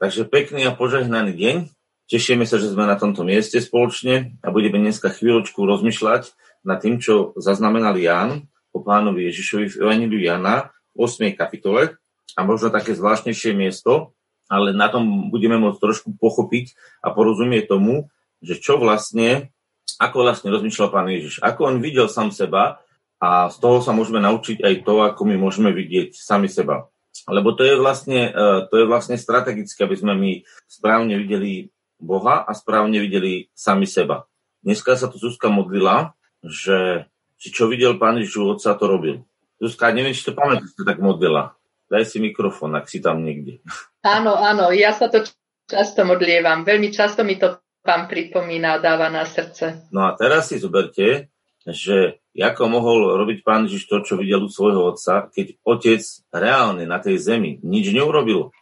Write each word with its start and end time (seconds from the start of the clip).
Takže 0.00 0.32
pekný 0.32 0.64
a 0.64 0.72
požehnaný 0.72 1.36
deň. 1.36 1.56
Tešíme 2.08 2.48
sa, 2.48 2.56
že 2.56 2.72
sme 2.72 2.88
na 2.88 2.96
tomto 2.96 3.20
mieste 3.20 3.60
spoločne 3.60 4.40
a 4.40 4.48
budeme 4.48 4.80
dneska 4.80 5.12
chvíľočku 5.12 5.60
rozmýšľať 5.60 6.32
nad 6.64 6.80
tým, 6.80 7.04
čo 7.04 7.36
zaznamenal 7.36 8.00
Ján 8.00 8.48
o 8.72 8.80
pánovi 8.80 9.28
Ježišovi 9.28 9.68
v 9.68 9.78
Evangeliu 9.84 10.24
Jana 10.24 10.72
v 10.96 11.04
8. 11.04 11.36
kapitole 11.36 12.00
a 12.32 12.40
možno 12.48 12.72
také 12.72 12.96
zvláštnejšie 12.96 13.52
miesto, 13.52 14.16
ale 14.48 14.72
na 14.72 14.88
tom 14.88 15.28
budeme 15.28 15.60
môcť 15.60 15.76
trošku 15.76 16.16
pochopiť 16.16 16.72
a 17.04 17.12
porozumieť 17.12 17.68
tomu, 17.68 18.08
že 18.40 18.56
čo 18.56 18.80
vlastne, 18.80 19.52
ako 20.00 20.24
vlastne 20.24 20.48
rozmýšľal 20.48 20.88
pán 20.88 21.12
Ježiš, 21.12 21.44
ako 21.44 21.76
on 21.76 21.84
videl 21.84 22.08
sám 22.08 22.32
seba 22.32 22.80
a 23.20 23.52
z 23.52 23.56
toho 23.60 23.84
sa 23.84 23.92
môžeme 23.92 24.24
naučiť 24.24 24.64
aj 24.64 24.74
to, 24.80 25.04
ako 25.04 25.28
my 25.28 25.36
môžeme 25.36 25.76
vidieť 25.76 26.16
sami 26.16 26.48
seba. 26.48 26.88
Lebo 27.28 27.52
to 27.52 27.66
je 27.66 27.76
vlastne, 27.76 28.30
e, 28.30 28.42
to 28.70 28.74
je 28.80 28.86
vlastne 28.88 29.16
strategické, 29.20 29.84
aby 29.84 29.96
sme 29.98 30.14
my 30.16 30.30
správne 30.70 31.18
videli 31.20 31.68
Boha 32.00 32.46
a 32.48 32.52
správne 32.56 32.96
videli 33.02 33.52
sami 33.52 33.84
seba. 33.84 34.24
Dneska 34.64 34.96
sa 34.96 35.08
tu 35.12 35.20
Zuzka 35.20 35.52
modlila, 35.52 36.16
že 36.40 37.08
či 37.40 37.48
čo 37.52 37.68
videl 37.68 37.96
pán 37.96 38.20
Ježiš 38.20 38.56
Otca, 38.56 38.76
to 38.76 38.84
robil. 38.88 39.16
Zuzka, 39.60 39.92
neviem, 39.92 40.16
či 40.16 40.28
to 40.28 40.36
pamätáš, 40.36 40.72
tak 40.76 41.00
modlila. 41.00 41.56
Daj 41.90 42.06
si 42.08 42.22
mikrofón, 42.22 42.76
ak 42.76 42.88
si 42.88 43.02
tam 43.02 43.24
niekde. 43.24 43.60
Áno, 44.00 44.32
áno, 44.32 44.72
ja 44.72 44.96
sa 44.96 45.12
to 45.12 45.20
často 45.68 46.06
modlievam. 46.08 46.64
Veľmi 46.64 46.88
často 46.88 47.20
mi 47.26 47.36
to 47.36 47.60
pán 47.84 48.08
pripomína 48.08 48.76
a 48.76 48.82
dáva 48.82 49.08
na 49.08 49.24
srdce. 49.24 49.88
No 49.92 50.08
a 50.08 50.16
teraz 50.16 50.52
si 50.52 50.60
zoberte, 50.60 51.32
že 51.68 52.20
ako 52.32 52.72
mohol 52.72 53.20
robiť 53.20 53.44
pán 53.44 53.68
Ježiš 53.68 53.90
to, 53.90 54.00
čo 54.00 54.14
videl 54.16 54.46
u 54.46 54.50
svojho 54.50 54.96
otca, 54.96 55.28
keď 55.28 55.60
otec 55.60 56.02
reálne 56.32 56.88
na 56.88 56.96
tej 57.02 57.20
zemi 57.20 57.60
nič 57.60 57.92
neurobil. 57.92 58.54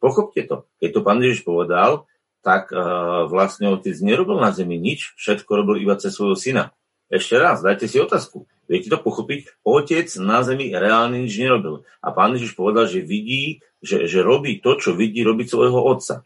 Pochopte 0.00 0.44
to. 0.44 0.68
Keď 0.80 0.90
to 0.96 1.00
pán 1.04 1.20
Ježiš 1.20 1.44
povedal, 1.44 2.08
tak 2.40 2.72
uh, 2.72 3.28
vlastne 3.28 3.68
otec 3.68 3.96
nerobil 4.00 4.40
na 4.40 4.52
zemi 4.52 4.80
nič, 4.80 5.12
všetko 5.20 5.50
robil 5.60 5.84
iba 5.84 5.96
cez 6.00 6.16
svojho 6.16 6.36
syna. 6.36 6.64
Ešte 7.10 7.36
raz, 7.36 7.60
dajte 7.60 7.90
si 7.90 7.98
otázku. 7.98 8.46
Viete 8.70 8.86
to 8.86 9.02
pochopiť? 9.02 9.66
Otec 9.66 10.06
na 10.22 10.46
zemi 10.46 10.70
reálne 10.70 11.26
nič 11.26 11.34
nerobil. 11.42 11.82
A 11.98 12.14
pán 12.14 12.38
Ježiš 12.38 12.54
povedal, 12.54 12.86
že 12.86 13.02
vidí, 13.02 13.66
že, 13.82 14.06
že 14.06 14.22
robí 14.22 14.62
to, 14.62 14.78
čo 14.78 14.94
vidí 14.94 15.26
robiť 15.26 15.46
svojho 15.50 15.80
otca. 15.90 16.22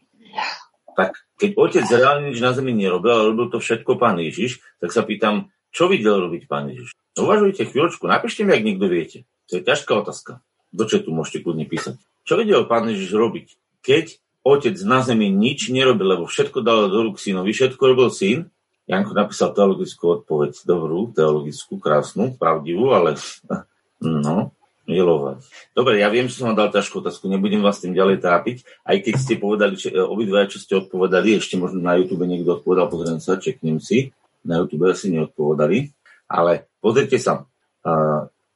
Tak 0.93 1.25
keď 1.41 1.51
otec 1.57 1.85
reálne 1.89 2.31
nič 2.31 2.39
na 2.39 2.53
zemi 2.53 2.71
nerobil, 2.71 3.11
ale 3.11 3.23
robil 3.33 3.47
to 3.49 3.59
všetko 3.59 3.97
pán 3.97 4.21
Ježiš, 4.21 4.61
tak 4.77 4.93
sa 4.93 5.01
pýtam, 5.01 5.49
čo 5.75 5.91
videl 5.91 6.23
robiť 6.23 6.47
pán 6.47 6.71
Ježiš? 6.71 6.95
Uvažujte 7.19 7.67
chvíľočku, 7.67 8.07
napíšte 8.07 8.47
mi, 8.47 8.55
ak 8.55 8.63
niekto 8.63 8.87
viete. 8.87 9.27
To 9.51 9.59
je 9.59 9.63
ťažká 9.67 9.91
otázka. 9.91 10.39
Do 10.71 10.87
tu 10.87 11.11
môžete 11.11 11.43
kľudne 11.43 11.67
písať. 11.67 11.99
Čo 12.23 12.39
videl 12.39 12.63
pán 12.63 12.87
Ježiš 12.87 13.11
robiť? 13.11 13.47
Keď 13.83 14.05
otec 14.47 14.75
na 14.87 15.03
zemi 15.03 15.27
nič 15.27 15.67
nerobil, 15.67 16.15
lebo 16.15 16.31
všetko 16.31 16.63
dal 16.63 16.87
do 16.87 17.11
rúk 17.11 17.19
synovi, 17.19 17.51
všetko 17.51 17.83
robil 17.91 18.07
syn, 18.07 18.47
Janko 18.87 19.17
napísal 19.17 19.51
teologickú 19.51 20.21
odpoveď, 20.21 20.61
dobrú, 20.63 21.09
teologickú, 21.11 21.81
krásnu, 21.81 22.37
pravdivú, 22.39 22.93
ale 22.93 23.17
no, 23.99 24.55
milovať. 24.85 25.41
Dobre, 25.73 25.99
ja 25.99 26.07
viem, 26.07 26.29
že 26.29 26.39
som 26.39 26.53
vám 26.53 26.59
dal 26.65 26.69
ťažkú 26.71 27.01
otázku, 27.01 27.27
nebudem 27.27 27.65
vás 27.65 27.81
tým 27.81 27.97
ďalej 27.97 28.21
trápiť, 28.21 28.57
aj 28.85 28.97
keď 29.01 29.13
ste 29.17 29.35
povedali, 29.41 29.73
že, 29.75 29.89
obidva, 29.97 30.45
čo 30.45 30.61
ste 30.61 30.77
odpovedali, 30.77 31.35
ešte 31.35 31.57
možno 31.57 31.81
na 31.81 31.97
YouTube 31.97 32.23
niekto 32.29 32.61
odpovedal, 32.61 32.87
pozriem 32.87 33.17
sa, 33.17 33.41
čeknem 33.41 33.81
si 33.81 34.13
na 34.45 34.61
YouTube 34.61 34.87
asi 34.87 35.11
neodpovedali. 35.11 35.91
Ale 36.25 36.69
pozrite 36.81 37.21
sa, 37.21 37.45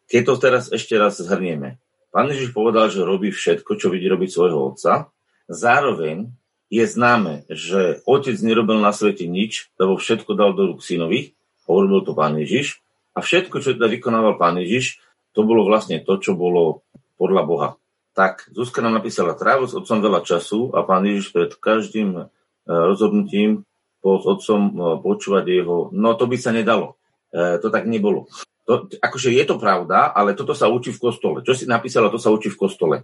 keď 0.09 0.21
to 0.25 0.33
teraz 0.41 0.63
ešte 0.73 0.97
raz 0.97 1.21
zhrnieme. 1.21 1.77
Pán 2.09 2.33
Ježiš 2.33 2.53
povedal, 2.53 2.89
že 2.89 3.05
robí 3.05 3.29
všetko, 3.29 3.77
čo 3.77 3.93
vidí 3.93 4.09
robiť 4.09 4.29
svojho 4.33 4.73
otca. 4.73 5.13
Zároveň 5.45 6.33
je 6.69 6.85
známe, 6.85 7.45
že 7.49 8.01
otec 8.05 8.37
nerobil 8.41 8.81
na 8.81 8.89
svete 8.93 9.29
nič, 9.29 9.69
lebo 9.77 9.97
všetko 9.97 10.33
dal 10.33 10.53
do 10.57 10.73
rúk 10.73 10.81
synovi, 10.81 11.37
hovoril 11.69 12.01
to 12.01 12.17
pán 12.17 12.37
Ježiš. 12.41 12.81
A 13.13 13.21
všetko, 13.21 13.61
čo 13.61 13.77
teda 13.77 13.89
vykonával 13.89 14.37
pán 14.41 14.57
Ježiš, 14.57 15.01
to 15.33 15.45
bolo 15.45 15.65
vlastne 15.65 16.01
to, 16.01 16.17
čo 16.17 16.33
bolo 16.33 16.85
podľa 17.21 17.43
Boha. 17.45 17.69
Tak 18.17 18.49
Zuzka 18.53 18.81
nám 18.81 18.97
napísala, 19.01 19.37
trávil 19.37 19.69
s 19.69 19.77
otcom 19.77 20.01
veľa 20.01 20.25
času 20.25 20.73
a 20.73 20.81
pán 20.81 21.05
Ježiš 21.05 21.29
pred 21.29 21.53
každým 21.53 22.09
e, 22.17 22.23
rozhodnutím 22.65 23.68
bol 23.99 24.17
s 24.19 24.25
otcom 24.25 24.61
e, 24.67 24.73
počúvať 25.03 25.45
jeho, 25.47 25.77
no 25.91 26.15
to 26.15 26.25
by 26.25 26.37
sa 26.39 26.55
nedalo. 26.55 26.99
E, 27.29 27.59
to 27.59 27.67
tak 27.69 27.85
nebolo. 27.85 28.27
To, 28.69 28.85
akože 29.01 29.33
je 29.33 29.43
to 29.49 29.57
pravda, 29.57 30.13
ale 30.13 30.37
toto 30.37 30.53
sa 30.53 30.69
učí 30.69 30.93
v 30.93 31.01
kostole. 31.01 31.41
Čo 31.41 31.57
si 31.57 31.65
napísala, 31.65 32.13
to 32.13 32.21
sa 32.21 32.29
učí 32.29 32.53
v 32.53 32.59
kostole. 32.59 32.95
E, 33.01 33.03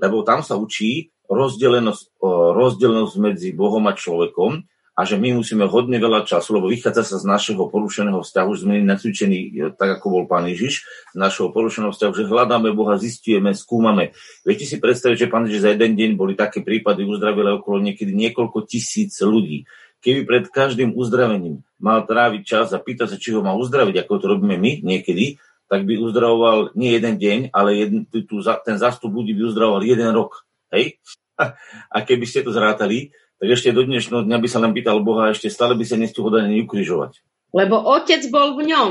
lebo 0.00 0.24
tam 0.24 0.40
sa 0.40 0.56
učí 0.56 1.12
rozdelenosť, 1.28 2.04
e, 2.16 2.28
rozdelenosť 2.56 3.14
medzi 3.20 3.48
Bohom 3.52 3.84
a 3.88 3.92
človekom 3.92 4.64
a 4.94 5.02
že 5.02 5.18
my 5.18 5.34
musíme 5.34 5.66
hodne 5.66 5.98
veľa 5.98 6.22
času, 6.22 6.54
lebo 6.54 6.70
vychádza 6.70 7.02
sa 7.02 7.16
z 7.18 7.26
našeho 7.26 7.66
porušeného 7.66 8.22
vzťahu, 8.22 8.50
že 8.54 8.62
sme 8.62 8.74
nacvičení, 8.86 9.38
e, 9.50 9.50
tak 9.74 10.00
ako 10.00 10.06
bol 10.06 10.24
pán 10.30 10.46
Ježiš, 10.46 10.86
z 11.12 11.18
našeho 11.18 11.50
porušeného 11.50 11.90
vzťahu, 11.90 12.12
že 12.14 12.30
hľadáme 12.30 12.70
Boha, 12.72 12.94
zistujeme, 12.96 13.52
skúmame. 13.52 14.14
Viete 14.46 14.64
si 14.64 14.78
predstaviť, 14.78 15.26
že 15.26 15.30
pán 15.32 15.50
Ježiš 15.50 15.66
za 15.66 15.70
jeden 15.74 15.98
deň 15.98 16.10
boli 16.14 16.38
také 16.38 16.62
prípady, 16.62 17.02
uzdravili 17.04 17.58
okolo 17.58 17.82
niekedy 17.82 18.14
niekoľko 18.14 18.64
tisíc 18.64 19.18
ľudí 19.18 19.66
keby 20.04 20.20
pred 20.28 20.44
každým 20.52 20.92
uzdravením 20.92 21.64
mal 21.80 22.04
tráviť 22.04 22.42
čas 22.44 22.66
a 22.76 22.78
pýtať 22.78 23.16
sa, 23.16 23.20
či 23.20 23.32
ho 23.32 23.40
má 23.40 23.56
uzdraviť, 23.56 24.04
ako 24.04 24.20
to 24.20 24.26
robíme 24.36 24.60
my 24.60 24.84
niekedy, 24.84 25.40
tak 25.64 25.88
by 25.88 25.96
uzdravoval 25.96 26.76
nie 26.76 26.92
jeden 26.92 27.16
deň, 27.16 27.38
ale 27.56 27.80
jeden, 27.80 28.00
tu, 28.04 28.20
ten 28.44 28.76
zástup 28.76 29.10
ľudí 29.10 29.32
by 29.32 29.42
uzdravoval 29.48 29.82
jeden 29.82 30.12
rok. 30.12 30.44
Hej? 30.68 31.00
A 31.94 31.96
keby 32.04 32.28
ste 32.28 32.44
to 32.44 32.52
zrátali, 32.52 33.16
tak 33.40 33.48
ešte 33.48 33.74
do 33.74 33.82
dnešného 33.82 34.22
dňa 34.28 34.38
by 34.38 34.48
sa 34.48 34.62
len 34.62 34.76
pýtal 34.76 35.00
Boha, 35.00 35.32
ešte 35.32 35.50
stále 35.50 35.74
by 35.74 35.82
sa 35.82 35.96
nestúhodali 35.98 36.62
ukrižovať. 36.62 37.24
Lebo 37.56 37.80
otec 37.80 38.22
bol 38.30 38.54
v 38.60 38.70
ňom. 38.70 38.90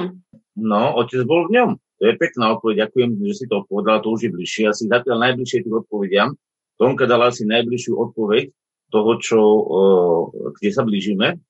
No, 0.59 0.97
otec 0.97 1.23
bol 1.23 1.47
v 1.47 1.61
ňom. 1.61 1.69
To 1.77 2.03
je 2.11 2.19
pekná 2.19 2.51
odpoveď. 2.57 2.87
Ďakujem, 2.87 3.09
že 3.31 3.33
si 3.33 3.45
to 3.47 3.63
odpovedala, 3.63 4.03
to 4.03 4.11
už 4.11 4.27
je 4.27 4.31
bližšie. 4.33 4.63
Asi 4.67 4.91
zatiaľ 4.91 5.31
najbližšie 5.31 5.63
tým 5.63 5.75
odpovediam. 5.79 6.35
Tonka 6.75 7.07
dala 7.07 7.31
si 7.31 7.47
najbližšiu 7.47 7.95
odpoveď, 7.95 8.51
toho, 8.93 9.17
čo, 9.17 9.39
kde 10.61 10.69
sa 10.69 10.85
blížime. 10.85 11.41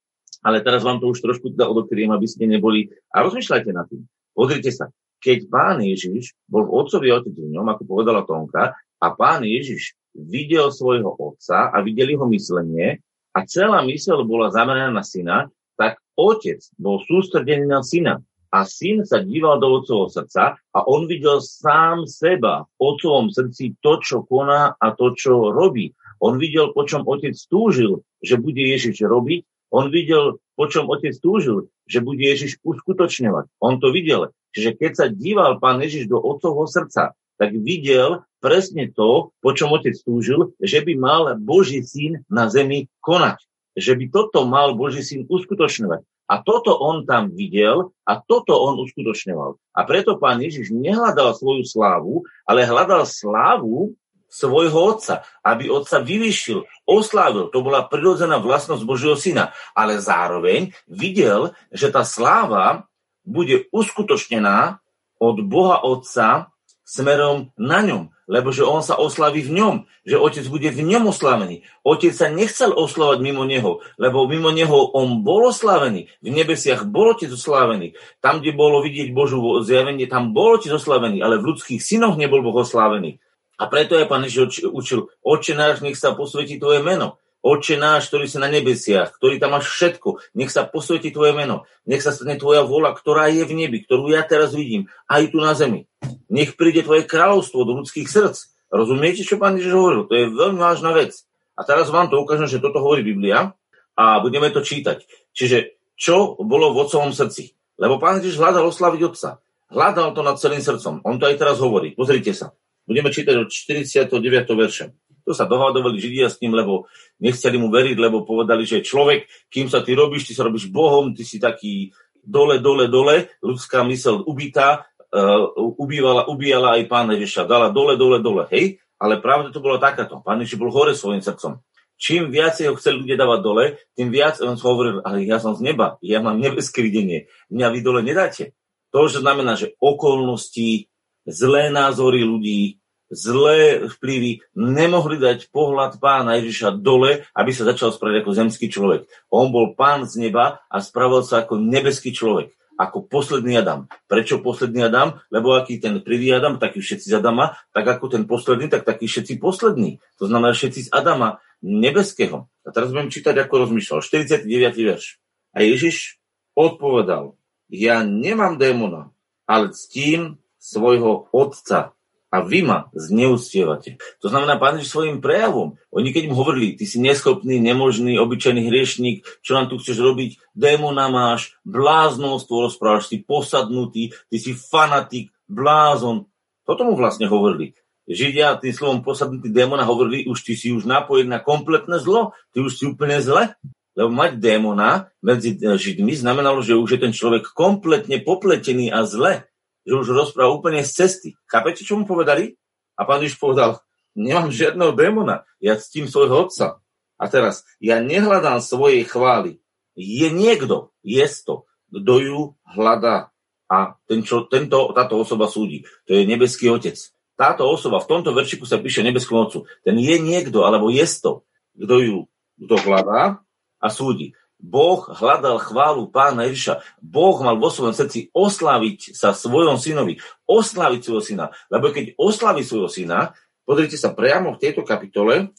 Ale 0.44 0.64
teraz 0.64 0.84
vám 0.84 1.04
to 1.04 1.12
už 1.12 1.20
trošku 1.20 1.52
teda 1.52 1.68
odokriem, 1.68 2.12
aby 2.16 2.28
ste 2.28 2.48
neboli... 2.48 2.88
A 3.12 3.24
rozmýšľajte 3.24 3.72
nad 3.76 3.88
tým. 3.92 4.08
Pozrite 4.32 4.72
sa. 4.72 4.88
Keď 5.24 5.48
pán 5.48 5.80
Ježiš 5.80 6.36
bol 6.48 6.68
v 6.68 6.74
otcovi 6.84 7.08
otec 7.12 7.32
v 7.32 7.52
ňom, 7.52 7.68
ako 7.72 7.84
povedala 7.88 8.28
Tonka, 8.28 8.76
a 8.76 9.08
pán 9.16 9.44
Ježiš 9.44 9.96
videl 10.16 10.72
svojho 10.72 11.16
otca 11.16 11.72
a 11.72 11.80
videl 11.84 12.16
jeho 12.16 12.28
myslenie 12.32 13.00
a 13.36 13.40
celá 13.48 13.84
mysel 13.88 14.24
bola 14.28 14.52
zameraná 14.52 14.92
na 14.92 15.04
syna, 15.04 15.48
tak 15.80 16.00
otec 16.16 16.60
bol 16.80 17.02
sústredený 17.08 17.68
na 17.68 17.84
syna. 17.84 18.20
A 18.54 18.70
syn 18.70 19.02
sa 19.02 19.18
díval 19.18 19.58
do 19.58 19.82
otcovho 19.82 20.14
srdca 20.14 20.54
a 20.54 20.80
on 20.86 21.10
videl 21.10 21.42
sám 21.42 22.06
seba 22.06 22.70
v 22.78 22.94
otcovom 22.94 23.34
srdci 23.34 23.82
to, 23.82 23.98
čo 23.98 24.22
koná 24.30 24.78
a 24.78 24.94
to, 24.94 25.10
čo 25.18 25.50
robí. 25.50 25.90
On 26.24 26.40
videl, 26.40 26.72
po 26.72 26.88
čom 26.88 27.04
otec 27.04 27.36
túžil, 27.52 28.00
že 28.24 28.40
bude 28.40 28.64
Ježiš 28.64 29.04
robiť. 29.04 29.44
On 29.76 29.92
videl, 29.92 30.40
po 30.56 30.72
čom 30.72 30.88
otec 30.88 31.12
túžil, 31.20 31.68
že 31.84 32.00
bude 32.00 32.24
Ježiš 32.24 32.64
uskutočňovať. 32.64 33.52
On 33.60 33.76
to 33.84 33.92
videl. 33.92 34.32
Čiže 34.56 34.80
keď 34.80 34.92
sa 34.96 35.06
díval 35.12 35.60
pán 35.60 35.84
Ježiš 35.84 36.08
do 36.08 36.24
otcovho 36.24 36.64
srdca, 36.64 37.12
tak 37.36 37.50
videl 37.52 38.24
presne 38.40 38.88
to, 38.88 39.36
po 39.44 39.52
čom 39.52 39.76
otec 39.76 40.00
túžil, 40.00 40.56
že 40.64 40.80
by 40.80 40.94
mal 40.96 41.36
Boží 41.36 41.84
syn 41.84 42.24
na 42.32 42.48
zemi 42.48 42.88
konať. 43.04 43.44
Že 43.76 43.94
by 44.00 44.06
toto 44.14 44.48
mal 44.48 44.80
Boží 44.80 45.04
syn 45.04 45.28
uskutočňovať. 45.28 46.08
A 46.32 46.40
toto 46.40 46.80
on 46.80 47.04
tam 47.04 47.36
videl 47.36 47.92
a 48.08 48.16
toto 48.16 48.56
on 48.56 48.80
uskutočňoval. 48.80 49.60
A 49.76 49.80
preto 49.84 50.16
pán 50.16 50.40
Ježiš 50.40 50.72
nehľadal 50.72 51.36
svoju 51.36 51.68
slávu, 51.68 52.24
ale 52.48 52.64
hľadal 52.64 53.04
slávu 53.04 53.92
svojho 54.34 54.98
otca, 54.98 55.22
aby 55.46 55.70
otca 55.70 56.02
vyvyšil, 56.02 56.66
oslávil. 56.90 57.54
To 57.54 57.62
bola 57.62 57.86
prirodzená 57.86 58.42
vlastnosť 58.42 58.82
Božieho 58.82 59.14
syna. 59.14 59.54
Ale 59.78 60.02
zároveň 60.02 60.74
videl, 60.90 61.54
že 61.70 61.94
tá 61.94 62.02
sláva 62.02 62.90
bude 63.22 63.70
uskutočnená 63.70 64.82
od 65.22 65.38
Boha 65.46 65.86
Otca 65.86 66.50
smerom 66.84 67.56
na 67.56 67.80
ňom, 67.80 68.12
lebo 68.28 68.52
že 68.52 68.68
on 68.68 68.84
sa 68.84 69.00
oslaví 69.00 69.40
v 69.48 69.56
ňom, 69.56 69.76
že 70.04 70.20
otec 70.20 70.44
bude 70.52 70.68
v 70.68 70.84
ňom 70.84 71.16
oslavený. 71.16 71.64
Otec 71.88 72.12
sa 72.12 72.28
nechcel 72.28 72.76
oslavať 72.76 73.24
mimo 73.24 73.48
neho, 73.48 73.80
lebo 73.96 74.28
mimo 74.28 74.52
neho 74.52 74.92
on 74.92 75.24
bol 75.24 75.48
oslavený. 75.48 76.12
V 76.20 76.28
nebesiach 76.28 76.84
bol 76.84 77.16
otec 77.16 77.32
oslavený. 77.32 77.96
Tam, 78.20 78.44
kde 78.44 78.52
bolo 78.52 78.84
vidieť 78.84 79.16
Božú 79.16 79.40
zjavenie, 79.64 80.12
tam 80.12 80.36
bol 80.36 80.60
otec 80.60 80.76
oslavený, 80.76 81.24
ale 81.24 81.40
v 81.40 81.56
ľudských 81.56 81.80
synoch 81.80 82.20
nebol 82.20 82.44
Boh 82.44 82.60
oslavený. 82.60 83.24
A 83.64 83.72
preto 83.72 83.96
je 83.96 84.04
pán 84.04 84.28
Ježiš 84.28 84.68
učil, 84.68 85.08
oče 85.24 85.56
náš, 85.56 85.80
nech 85.80 85.96
sa 85.96 86.12
posvetí 86.12 86.60
tvoje 86.60 86.84
meno. 86.84 87.16
Oče 87.40 87.80
náš, 87.80 88.12
ktorý 88.12 88.28
si 88.28 88.40
na 88.40 88.52
nebesiach, 88.52 89.16
ktorý 89.20 89.40
tam 89.40 89.56
máš 89.56 89.72
všetko, 89.72 90.36
nech 90.36 90.52
sa 90.52 90.68
posvetí 90.68 91.12
tvoje 91.12 91.32
meno, 91.36 91.68
nech 91.84 92.00
sa 92.00 92.16
stane 92.16 92.40
tvoja 92.40 92.64
vola, 92.64 92.96
ktorá 92.96 93.28
je 93.32 93.44
v 93.44 93.56
nebi, 93.56 93.84
ktorú 93.84 94.16
ja 94.16 94.24
teraz 94.24 94.56
vidím, 94.56 94.88
aj 95.12 95.32
tu 95.32 95.44
na 95.44 95.52
zemi. 95.52 95.88
Nech 96.32 96.56
príde 96.56 96.88
tvoje 96.88 97.04
kráľovstvo 97.04 97.68
do 97.68 97.76
ľudských 97.84 98.08
srdc, 98.08 98.54
Rozumiete, 98.74 99.22
čo 99.22 99.38
pán 99.38 99.54
Ježiš 99.54 99.78
hovoril? 99.78 100.10
To 100.10 100.14
je 100.18 100.34
veľmi 100.34 100.58
vážna 100.58 100.98
vec. 100.98 101.14
A 101.54 101.62
teraz 101.62 101.94
vám 101.94 102.10
to 102.10 102.18
ukážem, 102.18 102.50
že 102.50 102.58
toto 102.58 102.82
hovorí 102.82 103.06
Biblia 103.06 103.54
a 103.94 104.18
budeme 104.18 104.50
to 104.50 104.66
čítať. 104.66 105.06
Čiže 105.30 105.78
čo 105.94 106.34
bolo 106.42 106.74
v 106.74 106.82
otcovom 106.82 107.14
srdci? 107.14 107.54
Lebo 107.78 108.02
pán 108.02 108.18
Ježiš 108.18 108.42
hľadal 108.42 108.66
oslaviť 108.74 109.02
otca. 109.06 109.30
Hľadal 109.70 110.18
to 110.18 110.26
nad 110.26 110.42
celým 110.42 110.66
srdcom. 110.66 111.06
On 111.06 111.22
to 111.22 111.30
aj 111.30 111.38
teraz 111.38 111.62
hovorí. 111.62 111.94
Pozrite 111.94 112.34
sa. 112.34 112.58
Budeme 112.84 113.10
čítať 113.10 113.36
od 113.40 113.48
49. 113.48 114.12
verša. 114.52 114.86
To 115.24 115.32
sa 115.32 115.48
dohadovali 115.48 116.04
Židia 116.04 116.28
s 116.28 116.44
ním, 116.44 116.52
lebo 116.52 116.92
nechceli 117.24 117.56
mu 117.56 117.72
veriť, 117.72 117.96
lebo 117.96 118.28
povedali, 118.28 118.68
že 118.68 118.84
človek, 118.84 119.48
kým 119.48 119.72
sa 119.72 119.80
ty 119.80 119.96
robíš, 119.96 120.28
ty 120.28 120.34
sa 120.36 120.44
robíš 120.44 120.68
Bohom, 120.68 121.16
ty 121.16 121.24
si 121.24 121.40
taký 121.40 121.96
dole, 122.20 122.60
dole, 122.60 122.92
dole, 122.92 123.32
ľudská 123.40 123.88
mysel 123.88 124.20
ubitá, 124.28 124.88
uh, 125.16 125.48
ubývala, 125.80 126.28
ubíjala 126.28 126.76
aj 126.76 126.92
pána 126.92 127.16
Ježiša, 127.16 127.48
dala 127.48 127.72
dole, 127.72 127.96
dole, 127.96 128.20
dole, 128.20 128.52
hej? 128.52 128.84
Ale 129.00 129.24
pravda 129.24 129.52
to 129.52 129.64
bola 129.64 129.80
takáto. 129.80 130.20
Pán 130.24 130.44
Ježiš 130.44 130.60
bol 130.60 130.72
hore 130.72 130.92
svojim 130.92 131.24
srdcom. 131.24 131.64
Čím 132.00 132.36
viacej 132.36 132.68
ho 132.68 132.76
chceli 132.76 133.00
ľudia 133.00 133.16
dávať 133.16 133.40
dole, 133.40 133.66
tým 133.96 134.12
viac 134.12 134.44
on 134.44 134.60
hovoril, 134.60 135.00
ale 135.08 135.24
ja 135.24 135.40
som 135.40 135.56
z 135.56 135.64
neba, 135.64 135.96
ja 136.04 136.20
mám 136.20 136.36
nebeské 136.44 136.84
videnie, 136.84 137.32
mňa 137.48 137.68
vy 137.72 137.80
dole 137.80 138.02
nedáte. 138.04 138.52
To, 138.92 139.10
že 139.10 139.26
znamená, 139.26 139.58
že 139.58 139.74
okolnosti, 139.82 140.93
zlé 141.28 141.72
názory 141.72 142.24
ľudí, 142.24 142.84
zlé 143.14 143.86
vplyvy 143.88 144.42
nemohli 144.58 145.22
dať 145.22 145.54
pohľad 145.54 146.02
pána 146.02 146.42
Ježiša 146.42 146.82
dole, 146.82 147.24
aby 147.38 147.52
sa 147.54 147.70
začal 147.70 147.94
spraviť 147.94 148.26
ako 148.26 148.32
zemský 148.34 148.68
človek. 148.68 149.06
On 149.30 149.54
bol 149.54 149.78
pán 149.78 150.10
z 150.10 150.20
neba 150.20 150.66
a 150.68 150.78
spravil 150.82 151.22
sa 151.22 151.46
ako 151.46 151.62
nebeský 151.62 152.10
človek, 152.12 152.52
ako 152.76 153.06
posledný 153.06 153.62
Adam. 153.62 153.86
Prečo 154.10 154.42
posledný 154.42 154.90
Adam? 154.90 155.22
Lebo 155.30 155.54
aký 155.54 155.78
ten 155.78 156.02
prvý 156.02 156.34
Adam, 156.34 156.58
taký 156.58 156.82
všetci 156.82 157.14
z 157.14 157.22
Adama, 157.22 157.54
tak 157.72 157.86
ako 157.86 158.10
ten 158.10 158.24
posledný, 158.26 158.68
tak 158.68 158.84
taký 158.84 159.06
všetci 159.06 159.38
poslední. 159.38 160.02
To 160.18 160.26
znamená 160.26 160.58
všetci 160.58 160.90
z 160.90 160.94
Adama, 160.94 161.38
nebeského. 161.64 162.52
A 162.66 162.70
teraz 162.76 162.92
budem 162.92 163.14
čítať, 163.14 163.40
ako 163.40 163.70
rozmýšľal. 163.70 164.04
49. 164.04 164.50
verš. 164.84 165.22
A 165.54 165.62
Ježiš 165.62 166.20
odpovedal, 166.58 167.38
ja 167.70 168.02
nemám 168.04 168.58
démona, 168.60 169.14
ale 169.46 169.72
ctím 169.74 170.43
svojho 170.64 171.28
otca 171.36 171.92
a 172.34 172.42
vy 172.42 172.66
ma 172.66 172.90
zneustievate. 172.98 174.02
To 174.24 174.32
znamená, 174.32 174.58
pán 174.58 174.82
Ježiš 174.82 174.96
svojim 174.96 175.22
prejavom, 175.22 175.78
oni 175.94 176.10
keď 176.10 176.32
mu 176.32 176.40
hovorili, 176.40 176.74
ty 176.74 176.90
si 176.90 176.98
neschopný, 176.98 177.62
nemožný, 177.62 178.18
obyčajný 178.18 178.74
hriešník, 178.74 179.22
čo 179.46 179.54
nám 179.54 179.70
tu 179.70 179.78
chceš 179.78 180.02
robiť, 180.02 180.42
démona 180.58 181.14
máš, 181.14 181.54
bláznostvo 181.62 182.66
rozprávaš, 182.66 183.14
si 183.14 183.22
posadnutý, 183.22 184.18
ty 184.34 184.38
si 184.42 184.58
fanatik, 184.58 185.30
blázon. 185.46 186.26
Toto 186.66 186.90
mu 186.90 186.98
vlastne 186.98 187.30
hovorili. 187.30 187.78
Židia 188.10 188.58
tým 188.58 188.74
slovom 188.74 189.00
posadnutý 189.06 189.54
démona 189.54 189.86
hovorili, 189.86 190.26
už 190.26 190.42
ty 190.42 190.58
si 190.58 190.74
už 190.74 190.90
napojený 190.90 191.30
na 191.30 191.40
kompletné 191.40 192.02
zlo, 192.02 192.34
ty 192.50 192.66
už 192.66 192.82
si 192.82 192.84
úplne 192.90 193.22
zle. 193.22 193.54
Lebo 193.94 194.10
mať 194.10 194.42
démona 194.42 195.14
medzi 195.22 195.54
Židmi 195.54 196.18
znamenalo, 196.18 196.66
že 196.66 196.74
už 196.74 196.98
je 196.98 197.00
ten 197.06 197.14
človek 197.14 197.54
kompletne 197.54 198.18
popletený 198.26 198.90
a 198.90 199.06
zle 199.06 199.46
že 199.84 199.94
už 199.94 200.16
rozpráva 200.16 200.56
úplne 200.56 200.82
z 200.82 200.92
cesty. 201.04 201.30
Chápete, 201.48 201.84
čo 201.84 202.00
mu 202.00 202.08
povedali? 202.08 202.56
A 202.96 203.04
pán 203.04 203.22
Ježiš 203.24 203.40
povedal, 203.40 203.84
nemám 204.16 204.54
žiadneho 204.54 204.96
démona, 204.96 205.48
ja 205.60 205.76
ctím 205.76 206.08
svojho 206.08 206.48
otca. 206.48 206.80
A 207.18 207.24
teraz, 207.30 207.64
ja 207.80 208.02
nehľadám 208.04 208.60
svojej 208.60 209.06
chvály. 209.06 209.62
Je 209.94 210.28
niekto, 210.34 210.92
je 211.06 211.24
to, 211.46 211.70
kto 211.94 212.14
ju 212.20 212.40
hľadá. 212.66 213.30
A 213.70 213.98
ten, 214.06 214.22
čo, 214.22 214.46
tento, 214.50 214.92
táto 214.94 215.18
osoba 215.18 215.50
súdi. 215.50 215.86
To 216.06 216.14
je 216.14 216.26
nebeský 216.26 216.70
otec. 216.70 216.98
Táto 217.34 217.66
osoba, 217.66 217.98
v 218.02 218.10
tomto 218.10 218.30
veršiku 218.34 218.70
sa 218.70 218.78
píše 218.78 219.02
nebeskému 219.02 219.50
otcu. 219.50 219.66
Ten 219.82 219.98
je 219.98 220.22
niekto, 220.22 220.66
alebo 220.66 220.94
je 220.94 221.06
to, 221.22 221.46
kto 221.74 221.96
ju 222.02 222.18
kto 222.60 222.76
hľadá 222.86 223.42
a 223.82 223.88
súdi. 223.90 224.38
Boh 224.64 225.04
hľadal 225.12 225.60
chválu 225.60 226.08
pána 226.08 226.48
Ježiša. 226.48 226.80
Boh 227.04 227.36
mal 227.44 227.60
vo 227.60 227.68
svojom 227.68 227.92
srdci 227.92 228.32
oslaviť 228.32 229.12
sa 229.12 229.36
svojom 229.36 229.76
synovi. 229.76 230.24
Oslaviť 230.48 231.02
svojho 231.04 231.24
syna. 231.24 231.46
Lebo 231.68 231.92
keď 231.92 232.16
oslaví 232.16 232.64
svojho 232.64 232.88
syna, 232.88 233.36
pozrite 233.68 234.00
sa 234.00 234.16
priamo 234.16 234.56
v 234.56 234.62
tejto 234.64 234.88
kapitole, 234.88 235.52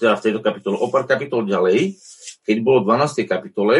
teda 0.00 0.16
v 0.16 0.24
tejto 0.24 0.40
kapitole, 0.40 0.80
o 0.80 0.88
pár 0.88 1.04
kapitol 1.04 1.44
ďalej, 1.44 2.00
keď 2.48 2.56
bolo 2.64 2.80
v 2.80 2.96
12. 2.96 3.28
kapitole, 3.28 3.76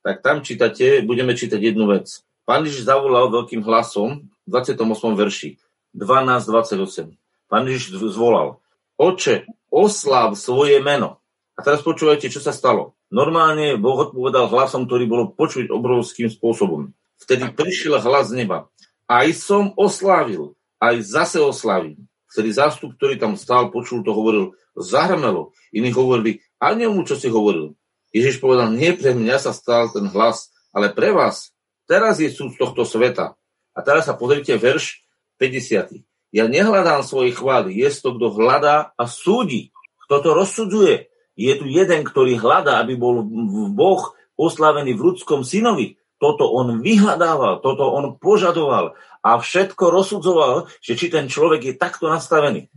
tak 0.00 0.24
tam 0.24 0.40
čítate, 0.40 1.04
budeme 1.04 1.36
čítať 1.36 1.60
jednu 1.60 1.92
vec. 1.92 2.24
Pán 2.48 2.64
Ježiš 2.64 2.88
zavolal 2.88 3.28
veľkým 3.28 3.60
hlasom 3.60 4.24
v 4.44 4.48
28. 4.48 4.80
verši 5.20 5.60
12.28. 5.92 7.12
Pán 7.46 7.64
Ježiš 7.68 8.00
zvolal, 8.08 8.56
Oče, 8.96 9.44
oslav 9.68 10.32
svoje 10.38 10.80
meno. 10.80 11.20
A 11.54 11.62
teraz 11.62 11.82
počúvajte, 11.82 12.30
čo 12.30 12.38
sa 12.42 12.50
stalo. 12.50 12.93
Normálne 13.14 13.78
Boh 13.78 14.10
odpovedal 14.10 14.50
hlasom, 14.50 14.90
ktorý 14.90 15.06
bolo 15.06 15.24
počuť 15.30 15.70
obrovským 15.70 16.26
spôsobom. 16.26 16.90
Vtedy 17.22 17.46
prišiel 17.54 18.02
hlas 18.02 18.34
z 18.34 18.42
neba. 18.42 18.66
Aj 19.06 19.30
som 19.30 19.70
oslávil, 19.78 20.58
aj 20.82 20.98
zase 21.06 21.38
oslavím. 21.38 22.10
Vtedy 22.26 22.50
zástup, 22.50 22.98
ktorý 22.98 23.14
tam 23.14 23.38
stál, 23.38 23.70
počul 23.70 24.02
to, 24.02 24.10
hovoril, 24.10 24.58
zahrmelo. 24.74 25.54
Iní 25.70 25.94
hovorili, 25.94 26.42
a 26.58 26.74
nemu, 26.74 27.06
čo 27.06 27.14
si 27.14 27.30
hovoril. 27.30 27.78
Ježiš 28.10 28.42
povedal, 28.42 28.74
nie 28.74 28.90
pre 28.90 29.14
mňa 29.14 29.38
sa 29.38 29.54
stal 29.54 29.94
ten 29.94 30.10
hlas, 30.10 30.50
ale 30.74 30.90
pre 30.90 31.14
vás. 31.14 31.54
Teraz 31.86 32.18
je 32.18 32.26
súd 32.34 32.58
tohto 32.58 32.82
sveta. 32.82 33.38
A 33.74 33.78
teraz 33.86 34.10
sa 34.10 34.18
pozrite 34.18 34.58
verš 34.58 35.06
50. 35.38 36.02
Ja 36.34 36.50
nehľadám 36.50 37.06
svoje 37.06 37.30
chvály, 37.30 37.78
je 37.78 37.86
to, 37.94 38.18
kto 38.18 38.26
hľadá 38.34 38.90
a 38.98 39.06
súdi. 39.06 39.70
Kto 40.10 40.18
to 40.18 40.30
rozsudzuje? 40.34 41.13
Je 41.34 41.52
tu 41.58 41.66
jeden, 41.66 42.00
ktorý 42.06 42.38
hľadá, 42.38 42.78
aby 42.82 42.94
bol 42.94 43.26
Boh 43.74 44.14
oslavený 44.38 44.94
v 44.94 45.04
ľudskom 45.12 45.42
synovi. 45.42 45.98
Toto 46.18 46.46
on 46.48 46.78
vyhľadával, 46.80 47.60
toto 47.60 47.90
on 47.90 48.16
požadoval 48.16 48.94
a 49.20 49.30
všetko 49.36 49.90
rozsudzoval, 49.90 50.70
že 50.78 50.94
či 50.94 51.10
ten 51.10 51.26
človek 51.26 51.60
je 51.62 51.74
takto 51.74 52.06
nastavený. 52.06 52.70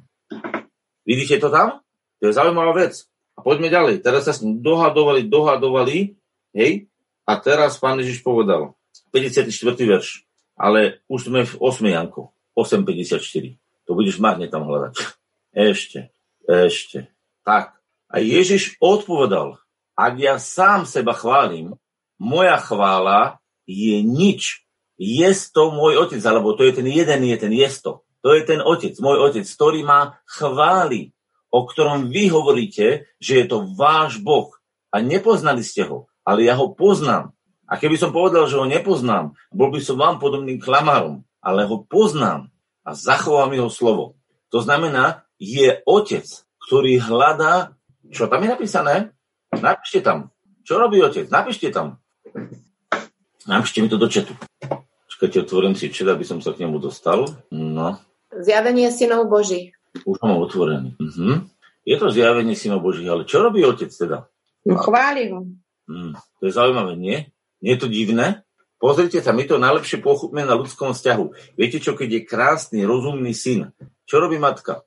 Vidíte 1.08 1.40
to 1.40 1.54
tam? 1.54 1.80
To 2.20 2.28
je 2.28 2.36
zaujímavá 2.36 2.76
vec. 2.76 3.08
A 3.38 3.46
poďme 3.46 3.70
ďalej. 3.70 4.02
Teraz 4.02 4.26
sa 4.26 4.34
dohadovali, 4.42 5.30
dohadovali, 5.30 6.18
hej, 6.58 6.90
a 7.28 7.34
teraz 7.38 7.78
pán 7.78 8.02
Ježiš 8.02 8.26
povedal, 8.26 8.74
54. 9.14 9.54
verš, 9.86 10.26
ale 10.58 11.06
už 11.06 11.30
sme 11.30 11.46
v 11.46 11.54
8. 11.62 11.86
Janko, 11.86 12.34
8.54. 12.58 13.54
To 13.86 13.92
budeš 13.94 14.18
marne 14.18 14.50
tam 14.50 14.66
hľadať. 14.66 14.98
Ešte, 15.54 16.10
ešte. 16.44 17.14
Tak, 17.46 17.77
a 18.08 18.24
Ježiš 18.24 18.80
odpovedal, 18.80 19.60
ak 19.98 20.14
ja 20.16 20.36
sám 20.40 20.88
seba 20.88 21.12
chválim, 21.12 21.76
moja 22.22 22.56
chvála 22.62 23.42
je 23.68 24.00
nič. 24.00 24.64
Je 24.98 25.30
to 25.54 25.70
môj 25.76 26.00
otec, 26.08 26.22
alebo 26.26 26.58
to 26.58 26.66
je 26.66 26.82
ten 26.82 26.88
jeden, 26.88 27.22
je 27.28 27.38
ten 27.38 27.54
jesto. 27.54 28.08
To 28.26 28.34
je 28.34 28.42
ten 28.48 28.64
otec, 28.64 28.98
môj 28.98 29.30
otec, 29.30 29.46
ktorý 29.46 29.86
ma 29.86 30.18
chváli, 30.26 31.14
o 31.54 31.64
ktorom 31.68 32.10
vy 32.10 32.34
hovoríte, 32.34 33.10
že 33.22 33.44
je 33.44 33.46
to 33.46 33.70
váš 33.78 34.18
Boh. 34.24 34.50
A 34.90 35.04
nepoznali 35.04 35.62
ste 35.62 35.86
ho, 35.86 36.10
ale 36.26 36.48
ja 36.48 36.58
ho 36.58 36.74
poznám. 36.74 37.36
A 37.68 37.76
keby 37.76 38.00
som 38.00 38.16
povedal, 38.16 38.48
že 38.48 38.58
ho 38.58 38.66
nepoznám, 38.66 39.36
bol 39.52 39.70
by 39.70 39.84
som 39.84 40.00
vám 40.00 40.18
podobným 40.18 40.58
klamárom, 40.58 41.28
ale 41.44 41.68
ho 41.68 41.84
poznám 41.84 42.50
a 42.88 42.96
zachovám 42.96 43.52
jeho 43.52 43.68
slovo. 43.68 44.16
To 44.56 44.64
znamená, 44.64 45.28
je 45.38 45.84
otec, 45.84 46.26
ktorý 46.68 47.04
hľadá 47.04 47.77
čo 48.12 48.28
tam 48.32 48.44
je 48.44 48.50
napísané? 48.52 48.96
Napíšte 49.52 50.04
tam. 50.04 50.32
Čo 50.68 50.80
robí 50.80 51.00
otec? 51.00 51.32
Napíšte 51.32 51.72
tam. 51.72 52.00
Napíšte 53.48 53.80
mi 53.80 53.88
to 53.88 53.96
do 53.96 54.12
četu. 54.12 54.36
Čakajte, 55.08 55.48
otvorím 55.48 55.74
si 55.74 55.88
čet, 55.88 56.12
aby 56.12 56.28
som 56.28 56.44
sa 56.44 56.52
k 56.52 56.68
nemu 56.68 56.84
dostal. 56.84 57.26
No. 57.50 57.98
Zjavenie 58.36 58.92
synov 58.92 59.32
Boží. 59.32 59.72
Už 60.04 60.20
mám 60.20 60.44
otvorený. 60.44 60.94
Uh-huh. 61.00 61.48
Je 61.88 61.96
to 61.96 62.12
zjavenie 62.12 62.54
synov 62.54 62.84
Boží, 62.84 63.08
ale 63.08 63.24
čo 63.24 63.40
robí 63.40 63.64
otec 63.64 63.88
teda? 63.88 64.28
No, 64.68 64.76
chváli 64.76 65.32
ho. 65.32 65.48
Hmm, 65.88 66.20
to 66.44 66.52
je 66.52 66.52
zaujímavé, 66.52 67.00
nie? 67.00 67.32
Nie 67.64 67.80
je 67.80 67.82
to 67.82 67.88
divné? 67.88 68.44
Pozrite 68.78 69.24
sa, 69.24 69.34
my 69.34 69.48
to 69.48 69.58
najlepšie 69.58 70.04
pochopíme 70.04 70.46
na 70.46 70.54
ľudskom 70.54 70.94
vzťahu. 70.94 71.58
Viete 71.58 71.82
čo, 71.82 71.98
keď 71.98 72.10
je 72.12 72.22
krásny, 72.30 72.80
rozumný 72.86 73.34
syn, 73.34 73.74
čo 74.06 74.22
robí 74.22 74.38
matka? 74.38 74.86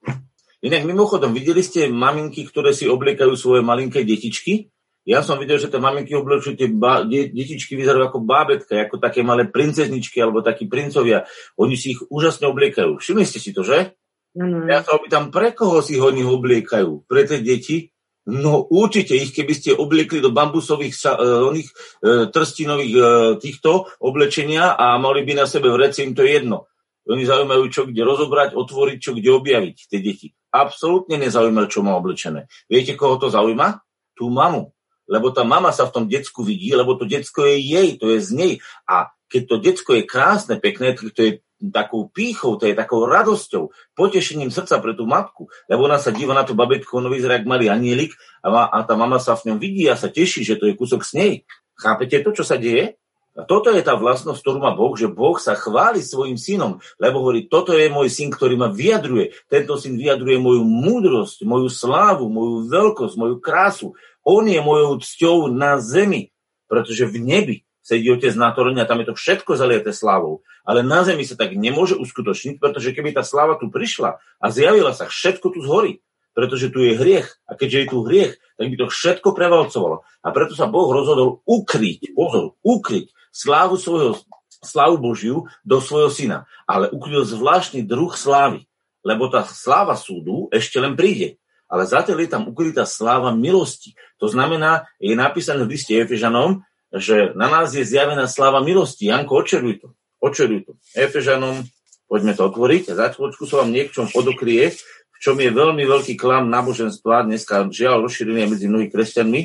Inak 0.61 0.85
mimochodom, 0.85 1.33
videli 1.33 1.65
ste 1.65 1.89
maminky, 1.89 2.45
ktoré 2.45 2.77
si 2.77 2.85
obliekajú 2.85 3.33
svoje 3.33 3.65
malinké 3.65 4.05
detičky? 4.05 4.69
Ja 5.09 5.25
som 5.25 5.41
videl, 5.41 5.57
že 5.57 5.73
tie 5.73 5.81
maminky 5.81 6.13
oblečujú 6.13 6.61
tie 6.61 6.69
ba- 6.69 7.01
detičky 7.09 7.73
vyzerajú 7.73 8.13
ako 8.13 8.21
bábetka, 8.21 8.77
ako 8.85 9.01
také 9.01 9.25
malé 9.25 9.49
princezničky 9.49 10.21
alebo 10.21 10.45
takí 10.45 10.69
princovia. 10.69 11.25
Oni 11.57 11.81
si 11.81 11.97
ich 11.97 12.01
úžasne 12.13 12.45
obliekajú. 12.53 13.01
Všimli 13.01 13.25
ste 13.25 13.41
si 13.41 13.57
to, 13.57 13.65
že? 13.65 13.97
Mm. 14.37 14.69
Ja 14.69 14.85
sa 14.85 15.01
opýtam, 15.01 15.33
pre 15.33 15.57
koho 15.57 15.81
si 15.81 15.97
ho 15.97 16.13
oni 16.13 16.21
obliekajú? 16.21 17.09
Pre 17.09 17.23
tie 17.25 17.41
deti? 17.41 17.89
No 18.29 18.69
určite 18.69 19.17
ich, 19.17 19.33
keby 19.33 19.53
ste 19.57 19.71
obliekli 19.73 20.21
do 20.21 20.29
bambusových 20.29 20.93
uh, 21.09 21.49
oných, 21.49 21.69
uh, 21.73 22.29
trstinových 22.29 22.95
uh, 23.01 23.05
týchto 23.41 23.89
oblečenia 23.97 24.77
a 24.77 25.01
mali 25.01 25.25
by 25.25 25.41
na 25.41 25.47
sebe 25.49 25.73
vreci, 25.73 26.05
im 26.05 26.13
to 26.13 26.29
jedno. 26.29 26.69
Oni 27.09 27.25
zaujímajú, 27.25 27.65
čo 27.73 27.89
kde 27.89 28.05
rozobrať, 28.05 28.53
otvoriť, 28.53 28.99
čo 29.01 29.17
kde 29.17 29.33
objaviť, 29.33 29.77
tie 29.89 29.99
deti. 30.05 30.29
Absolútne 30.51 31.17
nezaujíma, 31.17 31.71
čo 31.71 31.83
má 31.83 31.95
oblečené. 31.97 32.51
Viete, 32.67 32.99
koho 32.99 33.17
to 33.17 33.31
zaujíma? 33.31 33.83
Tú 34.19 34.29
mamu. 34.31 34.75
Lebo 35.11 35.35
tá 35.35 35.43
mama 35.43 35.75
sa 35.75 35.91
v 35.91 35.95
tom 35.95 36.05
decku 36.07 36.47
vidí, 36.47 36.71
lebo 36.71 36.95
to 36.95 37.07
decko 37.07 37.43
je 37.47 37.59
jej, 37.59 37.89
to 37.99 38.15
je 38.15 38.19
z 38.23 38.31
nej. 38.35 38.53
A 38.87 39.11
keď 39.31 39.43
to 39.47 39.57
decko 39.59 39.91
je 39.99 40.03
krásne, 40.07 40.59
pekné, 40.59 40.95
to 40.95 41.21
je 41.23 41.33
takou 41.69 42.09
pýchou, 42.09 42.57
to 42.57 42.65
je 42.65 42.75
takou 42.75 43.05
radosťou, 43.05 43.69
potešením 43.93 44.49
srdca 44.49 44.81
pre 44.81 44.97
tú 44.97 45.05
matku, 45.05 45.53
lebo 45.69 45.85
ona 45.85 46.01
sa 46.01 46.09
díva 46.09 46.33
na 46.33 46.41
to 46.41 46.57
babetko, 46.57 47.05
ono 47.05 47.13
vyzerá 47.13 47.37
jak 47.37 47.45
malý 47.45 47.69
anielik 47.69 48.17
a, 48.41 48.49
ma, 48.49 48.63
a 48.65 48.81
tá 48.89 48.97
mama 48.97 49.21
sa 49.21 49.37
v 49.37 49.53
ňom 49.53 49.59
vidí 49.61 49.85
a 49.85 49.95
sa 49.95 50.09
teší, 50.09 50.41
že 50.41 50.57
to 50.57 50.65
je 50.73 50.79
kúsok 50.79 51.05
s 51.05 51.13
nej. 51.13 51.45
Chápete 51.77 52.25
to, 52.25 52.33
čo 52.33 52.45
sa 52.49 52.57
deje? 52.57 52.97
A 53.39 53.47
toto 53.47 53.71
je 53.71 53.79
tá 53.79 53.95
vlastnosť, 53.95 54.43
ktorú 54.43 54.59
má 54.59 54.75
Boh, 54.75 54.91
že 54.99 55.07
Boh 55.07 55.39
sa 55.39 55.55
chváli 55.55 56.03
svojim 56.03 56.35
synom, 56.35 56.83
lebo 56.99 57.23
hovorí, 57.23 57.47
toto 57.47 57.71
je 57.71 57.87
môj 57.87 58.11
syn, 58.11 58.35
ktorý 58.35 58.59
ma 58.59 58.67
vyjadruje. 58.75 59.31
Tento 59.47 59.79
syn 59.79 59.95
vyjadruje 59.95 60.43
moju 60.43 60.67
múdrosť, 60.67 61.47
moju 61.47 61.71
slávu, 61.71 62.27
moju 62.27 62.67
veľkosť, 62.67 63.15
moju 63.15 63.37
krásu. 63.39 63.95
On 64.27 64.43
je 64.43 64.59
mojou 64.59 64.99
cťou 64.99 65.47
na 65.55 65.79
zemi, 65.79 66.35
pretože 66.67 67.07
v 67.07 67.23
nebi 67.23 67.57
sedí 67.81 68.11
otec 68.11 68.35
na 68.35 68.51
a 68.51 68.87
tam 68.87 68.99
je 69.03 69.07
to 69.09 69.15
všetko 69.15 69.55
zalieté 69.55 69.95
slávou. 69.95 70.43
Ale 70.67 70.83
na 70.83 71.07
zemi 71.07 71.23
sa 71.23 71.39
tak 71.39 71.55
nemôže 71.55 71.95
uskutočniť, 71.97 72.59
pretože 72.59 72.93
keby 72.93 73.15
tá 73.15 73.23
sláva 73.23 73.57
tu 73.57 73.71
prišla 73.71 74.19
a 74.43 74.47
zjavila 74.51 74.91
sa, 74.91 75.07
všetko 75.07 75.55
tu 75.55 75.63
zhorí 75.63 76.03
pretože 76.31 76.71
tu 76.71 76.81
je 76.81 76.95
hriech. 76.95 77.27
A 77.51 77.59
keďže 77.59 77.79
je 77.85 77.87
tu 77.91 77.99
hriech, 78.07 78.33
tak 78.55 78.67
by 78.71 78.77
to 78.79 78.87
všetko 78.87 79.29
prevalcovalo. 79.35 80.07
A 80.23 80.29
preto 80.31 80.55
sa 80.55 80.71
Boh 80.71 80.89
rozhodol 80.89 81.43
ukryť, 81.45 82.15
pozor, 82.15 82.55
ukryť 82.63 83.11
slávu 83.31 83.79
svojho, 83.79 84.21
slávu 84.61 85.01
Božiu 85.01 85.49
do 85.65 85.81
svojho 85.81 86.11
syna. 86.13 86.39
Ale 86.69 86.93
ukryl 86.93 87.25
zvláštny 87.25 87.87
druh 87.87 88.13
slávy, 88.13 88.69
lebo 89.01 89.31
tá 89.33 89.47
sláva 89.47 89.97
súdu 89.97 90.51
ešte 90.53 90.77
len 90.79 90.95
príde. 90.95 91.41
Ale 91.71 91.87
zatiaľ 91.87 92.19
je 92.27 92.31
tam 92.31 92.45
ukrytá 92.51 92.83
sláva 92.83 93.31
milosti. 93.31 93.95
To 94.19 94.27
znamená, 94.27 94.91
je 94.99 95.15
napísané 95.15 95.63
v 95.63 95.79
liste 95.79 95.95
Efežanom, 95.95 96.67
že 96.91 97.31
na 97.39 97.47
nás 97.47 97.71
je 97.71 97.87
zjavená 97.87 98.27
sláva 98.27 98.59
milosti. 98.59 99.07
Janko, 99.07 99.47
očeruj 99.47 99.79
to. 99.79 99.89
Očeruj 100.19 100.67
to. 100.67 100.73
Efežanom, 100.99 101.63
poďme 102.11 102.35
to 102.35 102.51
otvoriť 102.51 102.91
za 102.91 103.15
chvíľočku 103.15 103.47
sa 103.47 103.63
vám 103.63 103.71
niekčom 103.71 104.11
odokrie, 104.19 104.75
v 104.75 105.19
čom 105.23 105.39
je 105.39 105.53
veľmi 105.53 105.85
veľký 105.87 106.19
klam 106.19 106.51
náboženstva, 106.51 107.29
dneska 107.31 107.71
žiaľ 107.71 108.09
rozšírený 108.09 108.51
medzi 108.51 108.67
mnohými 108.67 108.91
kresťanmi, 108.91 109.41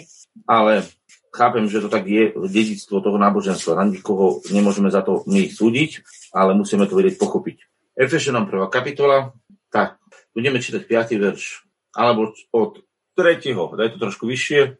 ale 0.49 0.87
chápem, 1.35 1.67
že 1.67 1.83
to 1.83 1.91
tak 1.91 2.07
je 2.07 2.31
dedictvo 2.31 3.03
toho 3.03 3.19
náboženstva. 3.19 3.75
Na 3.75 3.83
nikoho 3.83 4.39
nemôžeme 4.47 4.87
za 4.87 5.03
to 5.03 5.27
my 5.27 5.51
súdiť, 5.51 6.01
ale 6.31 6.55
musíme 6.55 6.87
to 6.87 6.95
vedieť 6.95 7.19
pochopiť. 7.19 7.67
Efešanom 7.99 8.47
prvá 8.47 8.71
kapitola, 8.71 9.35
tak, 9.67 9.99
budeme 10.31 10.63
čítať 10.63 10.87
5. 10.87 11.19
verš, 11.19 11.67
alebo 11.91 12.31
od 12.55 12.79
3. 13.19 13.55
daj 13.75 13.95
to 13.95 13.97
trošku 13.99 14.27
vyššie. 14.27 14.79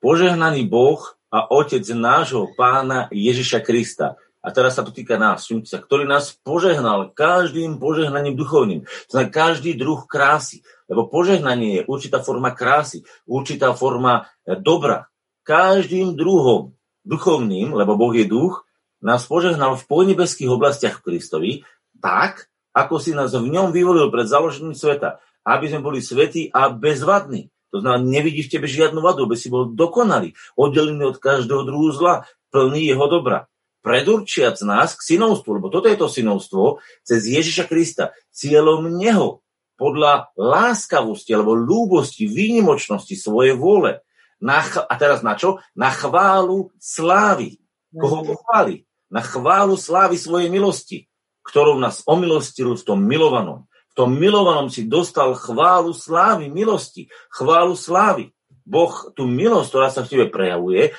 Požehnaný 0.00 0.68
Boh 0.68 1.00
a 1.32 1.48
Otec 1.48 1.84
nášho 1.92 2.52
pána 2.56 3.08
Ježiša 3.12 3.64
Krista. 3.64 4.20
A 4.42 4.50
teraz 4.50 4.74
sa 4.74 4.82
to 4.82 4.90
týka 4.90 5.14
nás, 5.22 5.46
sa, 5.46 5.78
ktorý 5.78 6.02
nás 6.02 6.34
požehnal 6.42 7.14
každým 7.14 7.78
požehnaním 7.78 8.34
duchovným. 8.34 8.82
To 8.82 9.10
znamená 9.14 9.30
každý 9.30 9.78
druh 9.78 10.02
krásy. 10.02 10.66
Lebo 10.90 11.06
požehnanie 11.06 11.78
je 11.78 11.82
určitá 11.86 12.18
forma 12.18 12.50
krásy, 12.50 13.06
určitá 13.22 13.70
forma 13.70 14.26
dobra, 14.42 15.11
každým 15.42 16.14
druhom 16.14 16.74
duchovným, 17.02 17.74
lebo 17.74 17.98
Boh 17.98 18.14
je 18.14 18.26
duch, 18.26 18.64
nás 19.02 19.26
požehnal 19.26 19.74
v 19.74 19.86
podnebeských 19.90 20.50
oblastiach 20.50 21.02
Kristovi, 21.02 21.66
tak, 21.98 22.46
ako 22.72 23.02
si 23.02 23.10
nás 23.12 23.34
v 23.34 23.50
ňom 23.50 23.74
vyvolil 23.74 24.08
pred 24.08 24.30
založením 24.30 24.78
sveta, 24.78 25.18
aby 25.42 25.66
sme 25.66 25.82
boli 25.82 25.98
svetí 25.98 26.48
a 26.54 26.70
bezvadní. 26.70 27.50
To 27.74 27.82
znamená, 27.82 28.04
nevidí 28.04 28.46
v 28.46 28.52
tebe 28.52 28.68
žiadnu 28.70 29.00
vadu, 29.02 29.26
aby 29.26 29.34
si 29.34 29.50
bol 29.50 29.72
dokonalý, 29.72 30.36
oddelený 30.54 31.08
od 31.08 31.18
každého 31.18 31.66
druhu 31.66 31.90
zla, 31.90 32.28
plný 32.52 32.92
jeho 32.92 33.06
dobra. 33.08 33.48
Predurčiac 33.82 34.60
nás 34.62 34.94
k 34.94 35.16
synovstvu, 35.16 35.58
lebo 35.58 35.66
toto 35.72 35.90
je 35.90 35.98
to 35.98 36.06
synovstvo, 36.06 36.78
cez 37.02 37.26
Ježiša 37.26 37.66
Krista, 37.66 38.14
cieľom 38.30 38.86
Neho, 38.94 39.42
podľa 39.74 40.30
láskavosti 40.38 41.34
alebo 41.34 41.58
lúbosti, 41.58 42.30
výnimočnosti 42.30 43.18
svojej 43.18 43.58
vôle, 43.58 44.04
na, 44.42 44.66
a 44.66 44.94
teraz 44.98 45.22
na 45.22 45.38
čo? 45.38 45.62
Na 45.78 45.94
chválu 45.94 46.74
slávy. 46.82 47.62
Koho 47.94 48.26
pochváli? 48.26 48.82
Na 49.06 49.22
chválu 49.22 49.78
slávy 49.78 50.18
svojej 50.18 50.50
milosti, 50.50 51.06
ktorou 51.46 51.78
nás 51.78 52.02
omilostil 52.10 52.74
v 52.74 52.82
tom 52.82 52.98
milovanom. 52.98 53.70
V 53.92 53.94
tom 53.94 54.10
milovanom 54.18 54.66
si 54.66 54.88
dostal 54.88 55.36
chválu 55.38 55.94
slávy, 55.94 56.50
milosti, 56.50 57.06
chválu 57.30 57.78
slávy. 57.78 58.34
Boh 58.66 59.14
tú 59.14 59.30
milosť, 59.30 59.68
ktorá 59.68 59.88
sa 59.92 60.02
v 60.02 60.10
tebe 60.10 60.26
prejavuje, 60.32 60.90
e, 60.90 60.92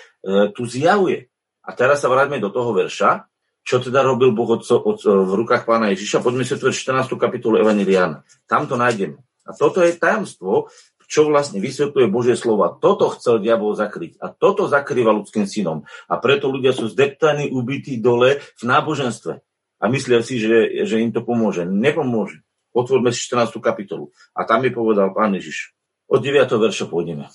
tu 0.54 0.64
zjavuje. 0.64 1.28
A 1.66 1.74
teraz 1.74 2.06
sa 2.06 2.12
vráťme 2.12 2.38
do 2.38 2.54
toho 2.54 2.72
verša, 2.72 3.28
čo 3.64 3.80
teda 3.80 4.04
robil 4.04 4.36
Boh 4.36 4.60
od, 4.60 4.62
od, 4.62 5.00
v 5.04 5.32
rukách 5.34 5.64
pána 5.64 5.92
Ježiša. 5.96 6.22
Poďme 6.22 6.44
si 6.44 6.54
otvoriť 6.54 6.76
14. 7.10 7.16
kapitolu 7.16 7.60
Evangeliána. 7.64 8.22
Tam 8.46 8.68
to 8.68 8.76
nájdeme. 8.76 9.20
A 9.44 9.52
toto 9.52 9.84
je 9.84 9.96
tajomstvo, 9.96 10.72
čo 11.13 11.29
vlastne 11.29 11.62
vysvetľuje 11.62 12.10
Božie 12.10 12.34
slova. 12.34 12.74
Toto 12.74 13.13
chcel 13.13 13.38
diabol 13.38 13.77
zakryť 13.77 14.17
a 14.17 14.34
toto 14.34 14.65
zakrýva 14.65 15.13
ľudským 15.13 15.46
synom. 15.46 15.86
A 16.10 16.17
preto 16.17 16.50
ľudia 16.50 16.74
sú 16.74 16.89
zdeptaní, 16.89 17.53
ubití 17.53 18.01
dole 18.01 18.41
v 18.41 18.63
náboženstve. 18.65 19.38
A 19.77 19.86
myslia 19.93 20.25
si, 20.25 20.41
že, 20.41 20.89
že 20.89 21.05
im 21.05 21.13
to 21.13 21.22
pomôže. 21.22 21.70
Nepomôže. 21.70 22.41
Otvorme 22.74 23.13
si 23.13 23.22
14. 23.29 23.62
kapitolu. 23.62 24.10
A 24.34 24.50
tam 24.50 24.65
mi 24.65 24.74
povedal 24.74 25.13
pán 25.13 25.38
Ježiš. 25.38 25.77
Od 26.10 26.17
9. 26.17 26.50
verša 26.50 26.89
pôjdeme. 26.89 27.29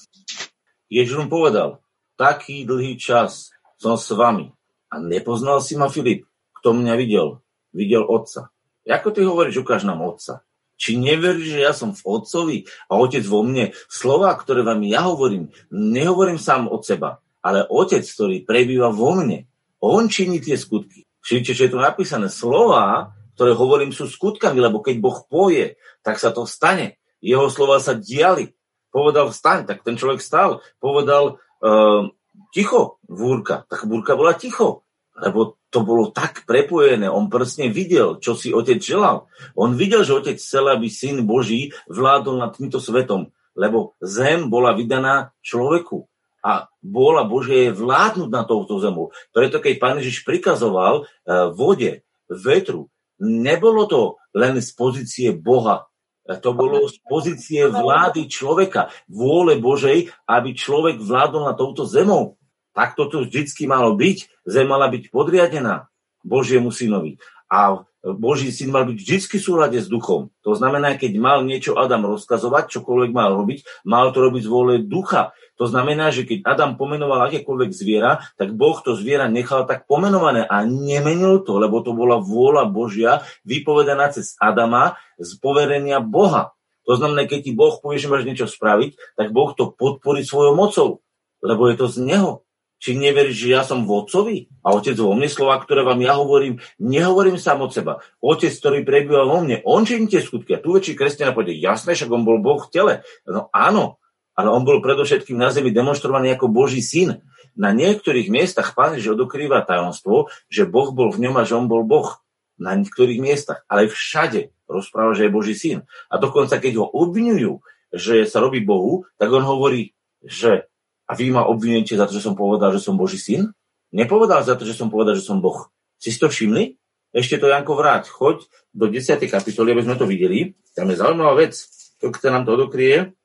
Ježiš 0.91 1.15
mu 1.15 1.31
povedal, 1.31 1.79
taký 2.19 2.67
dlhý 2.67 2.99
čas 2.99 3.55
som 3.79 3.95
s 3.95 4.11
vami. 4.11 4.51
A 4.91 4.99
nepoznal 4.99 5.63
si 5.63 5.79
ma 5.79 5.87
Filip, 5.87 6.27
kto 6.59 6.75
mňa 6.75 6.99
videl. 6.99 7.39
Videl 7.71 8.03
otca. 8.03 8.51
Ako 8.83 9.15
ty 9.15 9.23
hovoríš, 9.23 9.63
ukáž 9.63 9.87
nám 9.87 10.03
otca. 10.03 10.43
Či 10.79 10.95
neveríš, 10.95 11.59
že 11.59 11.61
ja 11.67 11.75
som 11.75 11.91
v 11.91 12.07
Otcovi 12.07 12.59
a 12.87 13.03
Otec 13.03 13.27
vo 13.27 13.43
mne? 13.43 13.75
Slova, 13.91 14.31
ktoré 14.39 14.63
vám 14.63 14.87
ja 14.87 15.11
hovorím, 15.11 15.51
nehovorím 15.75 16.39
sám 16.39 16.71
od 16.71 16.87
seba, 16.87 17.19
ale 17.43 17.67
Otec, 17.67 18.07
ktorý 18.07 18.47
prebýva 18.47 18.95
vo 18.95 19.19
mne. 19.19 19.51
On 19.83 20.07
činí 20.07 20.39
tie 20.39 20.55
skutky. 20.55 21.05
Všimte, 21.19 21.53
že 21.53 21.67
je 21.67 21.73
tu 21.75 21.79
napísané 21.83 22.31
slova, 22.31 23.13
ktoré 23.35 23.55
hovorím, 23.55 23.95
sú 23.95 24.07
skutkami, 24.07 24.59
lebo 24.59 24.83
keď 24.83 24.99
Boh 24.99 25.19
poje, 25.27 25.79
tak 26.03 26.19
sa 26.19 26.35
to 26.35 26.47
stane. 26.47 26.99
Jeho 27.19 27.51
slova 27.51 27.79
sa 27.83 27.95
diali. 27.99 28.55
Povedal 28.91 29.31
vstaň, 29.31 29.69
tak 29.69 29.87
ten 29.87 29.95
človek 29.95 30.19
stal. 30.19 30.65
Povedal 30.83 31.39
uh, 31.63 32.09
ticho, 32.51 32.99
búrka, 33.07 33.63
tak 33.71 33.87
búrka 33.87 34.19
bola 34.19 34.35
ticho. 34.35 34.88
Lebo 35.19 35.59
to 35.69 35.83
bolo 35.83 36.15
tak 36.15 36.47
prepojené. 36.49 37.11
On 37.11 37.27
presne 37.27 37.69
videl, 37.69 38.23
čo 38.23 38.39
si 38.39 38.55
otec 38.55 38.79
želal. 38.79 39.27
On 39.59 39.75
videl, 39.75 40.07
že 40.07 40.17
otec 40.17 40.39
chcel, 40.39 40.71
aby 40.71 40.89
syn 40.89 41.27
Boží 41.27 41.75
vládol 41.91 42.41
nad 42.41 42.55
týmto 42.55 42.79
svetom, 42.79 43.35
lebo 43.59 43.99
zem 43.99 44.47
bola 44.47 44.73
vydaná 44.73 45.35
človeku 45.43 46.07
a 46.41 46.71
bola 46.79 47.27
Bože 47.27 47.75
vládnuť 47.75 48.31
na 48.31 48.47
touto 48.47 48.79
zemou. 48.79 49.11
Preto 49.35 49.59
keď 49.59 49.75
pán 49.83 49.99
Ježiš 49.99 50.23
prikazoval 50.23 51.05
uh, 51.05 51.51
vode, 51.51 52.07
vetru, 52.31 52.89
nebolo 53.19 53.91
to 53.91 54.03
len 54.33 54.63
z 54.63 54.71
pozície 54.73 55.35
Boha, 55.35 55.91
to 56.29 56.53
bolo 56.53 56.85
z 56.87 57.01
pozície 57.09 57.65
vlády 57.65 58.29
človeka, 58.29 58.93
vôle 59.09 59.57
Božej, 59.57 60.13
aby 60.29 60.53
človek 60.53 61.01
vládol 61.01 61.49
na 61.49 61.57
touto 61.57 61.89
zemou. 61.89 62.38
Tak 62.79 62.95
toto 62.95 63.27
vždycky 63.27 63.67
malo 63.67 63.99
byť. 63.99 64.47
Zem 64.47 64.71
mala 64.71 64.87
byť 64.87 65.11
podriadená 65.11 65.91
Božiemu 66.23 66.71
synovi. 66.71 67.19
A 67.51 67.83
Boží 67.99 68.55
syn 68.55 68.71
mal 68.71 68.87
byť 68.87 68.95
vždy 68.95 69.17
v 69.19 69.43
súlade 69.43 69.79
s 69.83 69.91
duchom. 69.91 70.31
To 70.47 70.55
znamená, 70.55 70.95
keď 70.95 71.19
mal 71.19 71.43
niečo 71.43 71.75
Adam 71.75 72.07
rozkazovať, 72.07 72.71
čokoľvek 72.71 73.11
mal 73.11 73.35
robiť, 73.35 73.83
mal 73.83 74.15
to 74.15 74.23
robiť 74.23 74.47
z 74.47 74.53
vôle 74.53 74.75
ducha. 74.87 75.35
To 75.59 75.67
znamená, 75.67 76.15
že 76.15 76.23
keď 76.23 76.47
Adam 76.47 76.79
pomenoval 76.79 77.27
akékoľvek 77.27 77.71
zviera, 77.75 78.23
tak 78.39 78.55
Boh 78.55 78.79
to 78.79 78.95
zviera 78.95 79.27
nechal 79.27 79.67
tak 79.67 79.91
pomenované 79.91 80.47
a 80.47 80.63
nemenil 80.63 81.43
to, 81.43 81.59
lebo 81.59 81.83
to 81.83 81.91
bola 81.91 82.23
vôľa 82.23 82.71
Božia 82.71 83.27
vypovedaná 83.43 84.15
cez 84.15 84.39
Adama 84.39 84.95
z 85.19 85.35
poverenia 85.43 85.99
Boha. 85.99 86.55
To 86.87 86.95
znamená, 86.95 87.27
keď 87.27 87.51
ti 87.51 87.53
Boh 87.59 87.75
povie, 87.83 87.99
že 87.99 88.07
máš 88.07 88.23
niečo 88.23 88.47
spraviť, 88.47 89.19
tak 89.19 89.35
Boh 89.35 89.51
to 89.59 89.75
podporí 89.75 90.23
svojou 90.23 90.55
mocou, 90.55 91.03
lebo 91.43 91.67
je 91.67 91.75
to 91.75 91.91
z 91.91 92.07
Neho. 92.07 92.47
Či 92.79 92.95
neveríš, 92.95 93.37
že 93.43 93.49
ja 93.59 93.67
som 93.67 93.91
vodcovi 93.91 94.47
a 94.63 94.71
otec 94.71 94.95
vo 94.95 95.11
mne 95.11 95.27
slova, 95.27 95.59
ktoré 95.59 95.83
vám 95.83 95.99
ja 95.99 96.15
hovorím, 96.15 96.63
nehovorím 96.79 97.35
sám 97.35 97.67
od 97.67 97.75
seba. 97.75 97.99
Otec, 98.23 98.55
ktorý 98.55 98.87
prebýva 98.87 99.27
vo 99.27 99.43
mne, 99.43 99.59
on 99.67 99.83
činí 99.83 100.07
tie 100.07 100.23
skutky. 100.23 100.55
A 100.55 100.63
tu 100.63 100.79
väčší 100.79 100.95
kresťania 100.95 101.35
povedia, 101.35 101.59
jasné, 101.59 101.99
však 101.99 102.07
on 102.07 102.23
bol 102.23 102.39
Boh 102.39 102.63
v 102.63 102.71
tele. 102.71 102.95
No 103.27 103.51
áno, 103.51 103.99
ale 104.39 104.55
on 104.55 104.63
bol 104.63 104.79
predovšetkým 104.79 105.35
na 105.35 105.51
zemi 105.51 105.75
demonstrovaný 105.75 106.39
ako 106.39 106.47
Boží 106.55 106.79
syn. 106.79 107.27
Na 107.59 107.75
niektorých 107.75 108.31
miestach 108.31 108.71
pán 108.79 108.95
že 109.03 109.11
odokrýva 109.11 109.67
tajomstvo, 109.67 110.31
že 110.47 110.63
Boh 110.63 110.95
bol 110.95 111.11
v 111.11 111.27
ňom 111.27 111.35
a 111.35 111.43
že 111.43 111.59
on 111.59 111.67
bol 111.67 111.83
Boh. 111.83 112.23
Na 112.55 112.79
niektorých 112.79 113.19
miestach. 113.19 113.67
Ale 113.67 113.91
všade 113.91 114.55
rozpráva, 114.71 115.19
že 115.19 115.27
je 115.27 115.35
Boží 115.35 115.55
syn. 115.59 115.83
A 116.07 116.23
dokonca, 116.23 116.63
keď 116.63 116.79
ho 116.79 116.87
obvinujú, 116.87 117.59
že 117.91 118.29
sa 118.31 118.39
robí 118.39 118.63
Bohu, 118.63 119.09
tak 119.19 119.35
on 119.35 119.43
hovorí, 119.43 119.97
že 120.23 120.71
a 121.09 121.13
vy 121.17 121.33
ma 121.33 121.49
obvinujete 121.49 121.97
za 121.97 122.05
to, 122.05 122.13
že 122.21 122.23
som 122.29 122.37
povedal, 122.37 122.77
že 122.77 122.85
som 122.85 123.01
Boží 123.01 123.17
syn? 123.17 123.57
Nepovedal 123.89 124.45
za 124.45 124.55
to, 124.61 124.69
že 124.69 124.77
som 124.77 124.93
povedal, 124.93 125.17
že 125.17 125.25
som 125.25 125.41
Boh. 125.41 125.73
Si 125.97 126.13
to 126.13 126.29
všimli? 126.29 126.77
Ešte 127.17 127.41
to, 127.41 127.49
Janko, 127.49 127.73
vráť. 127.73 128.13
Choď 128.13 128.45
do 128.77 128.93
10. 128.93 129.17
kapitoly, 129.25 129.73
aby 129.73 129.83
sme 129.89 129.97
to 129.97 130.05
videli. 130.05 130.53
Tam 130.77 130.93
je 130.93 131.01
zaujímavá 131.01 131.41
vec. 131.41 131.57
To, 131.99 132.13
keď 132.13 132.31
nám 132.31 132.45
to 132.45 132.55
odokrie, 132.55 133.17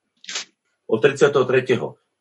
od 0.87 0.99
33. 1.03 1.43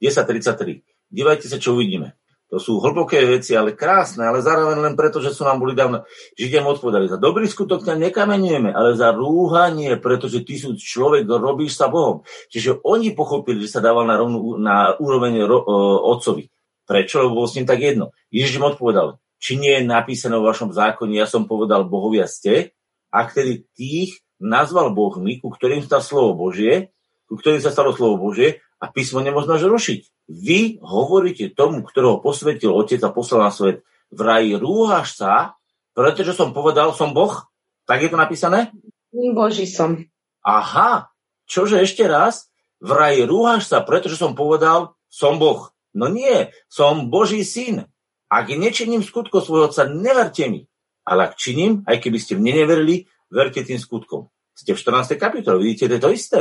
10.33. 0.03 0.83
Dívajte 1.07 1.47
sa, 1.47 1.63
čo 1.63 1.79
uvidíme. 1.79 2.19
To 2.53 2.61
sú 2.61 2.85
hlboké 2.85 3.25
veci, 3.25 3.57
ale 3.57 3.73
krásne, 3.73 4.29
ale 4.29 4.45
zároveň 4.45 4.85
len 4.85 4.93
preto, 4.93 5.25
že 5.25 5.33
sú 5.33 5.49
nám 5.49 5.57
boli 5.57 5.73
dávno. 5.73 6.05
Židia 6.37 6.61
odpovedali, 6.61 7.09
za 7.09 7.17
dobrý 7.17 7.49
skutok 7.49 7.81
ťa 7.81 7.97
nekamenujeme, 7.97 8.69
ale 8.77 8.93
za 8.93 9.09
rúhanie, 9.17 9.97
pretože 9.97 10.45
ty 10.45 10.61
sú 10.61 10.77
človek, 10.77 11.25
robíš 11.25 11.81
sa 11.81 11.89
Bohom. 11.89 12.21
Čiže 12.53 12.85
oni 12.85 13.17
pochopili, 13.17 13.65
že 13.65 13.73
sa 13.73 13.81
dával 13.81 14.05
na, 14.05 14.21
rovnú, 14.21 14.61
na 14.61 14.93
úroveň 15.01 15.49
ro, 15.49 15.65
o, 15.65 15.77
otcovi. 16.13 16.53
Prečo? 16.85 17.25
Lebo 17.25 17.41
bolo 17.41 17.49
s 17.49 17.57
ním 17.57 17.65
tak 17.65 17.81
jedno. 17.81 18.13
Ježiš 18.29 18.61
im 18.61 18.69
odpovedal, 18.69 19.17
či 19.41 19.57
nie 19.57 19.81
je 19.81 19.89
napísané 19.89 20.37
vo 20.37 20.45
vašom 20.45 20.77
zákone, 20.77 21.17
ja 21.17 21.25
som 21.25 21.49
povedal 21.49 21.89
bohovia 21.89 22.29
ste, 22.29 22.77
a 23.09 23.25
ktorý 23.25 23.65
tých 23.73 24.21
nazval 24.37 24.93
Bohmi, 24.93 25.41
ku 25.41 25.49
ktorým 25.49 25.81
sa 25.89 26.05
slovo 26.05 26.37
Božie, 26.37 26.93
ku 27.33 27.41
ktorým 27.41 27.65
sa 27.65 27.73
stalo 27.73 27.97
slovo 27.97 28.29
Božie 28.29 28.61
a 28.83 28.91
písmo 28.91 29.23
nemôžno 29.23 29.55
rušiť. 29.55 30.27
Vy 30.27 30.83
hovoríte 30.83 31.55
tomu, 31.55 31.87
ktorého 31.87 32.19
posvetil 32.19 32.75
Otec 32.75 32.99
a 33.07 33.15
poslal 33.15 33.47
na 33.47 33.53
svet, 33.55 33.87
vraj 34.11 34.51
rúhaš 34.59 35.23
sa, 35.23 35.55
pretože 35.95 36.35
som 36.35 36.51
povedal, 36.51 36.91
som 36.91 37.15
Boh? 37.15 37.47
Tak 37.87 38.03
je 38.03 38.11
to 38.11 38.19
napísané? 38.19 38.75
Boží 39.15 39.71
som. 39.71 40.03
Aha, 40.43 41.15
čože 41.47 41.79
ešte 41.79 42.11
raz? 42.11 42.51
Vraj 42.83 43.23
rúhaš 43.23 43.71
sa, 43.71 43.79
pretože 43.87 44.19
som 44.19 44.35
povedal, 44.35 44.99
som 45.07 45.39
Boh. 45.39 45.71
No 45.95 46.11
nie, 46.11 46.51
som 46.67 47.07
Boží 47.07 47.47
syn. 47.47 47.87
Ak 48.33 48.49
nečiním 48.51 49.05
skutko 49.05 49.45
svojho 49.45 49.71
otca, 49.71 49.87
neverte 49.87 50.49
mi. 50.49 50.67
Ale 51.07 51.31
ak 51.31 51.39
činím, 51.39 51.85
aj 51.87 52.01
keby 52.01 52.19
ste 52.19 52.35
mne 52.35 52.65
neverili, 52.65 53.07
verte 53.29 53.61
tým 53.63 53.79
skutkom. 53.79 54.33
Ste 54.57 54.75
v 54.75 54.81
14. 54.81 55.21
kapitole, 55.21 55.61
vidíte, 55.61 55.93
to 55.93 55.95
je 55.95 56.03
to 56.03 56.11
isté. 56.11 56.41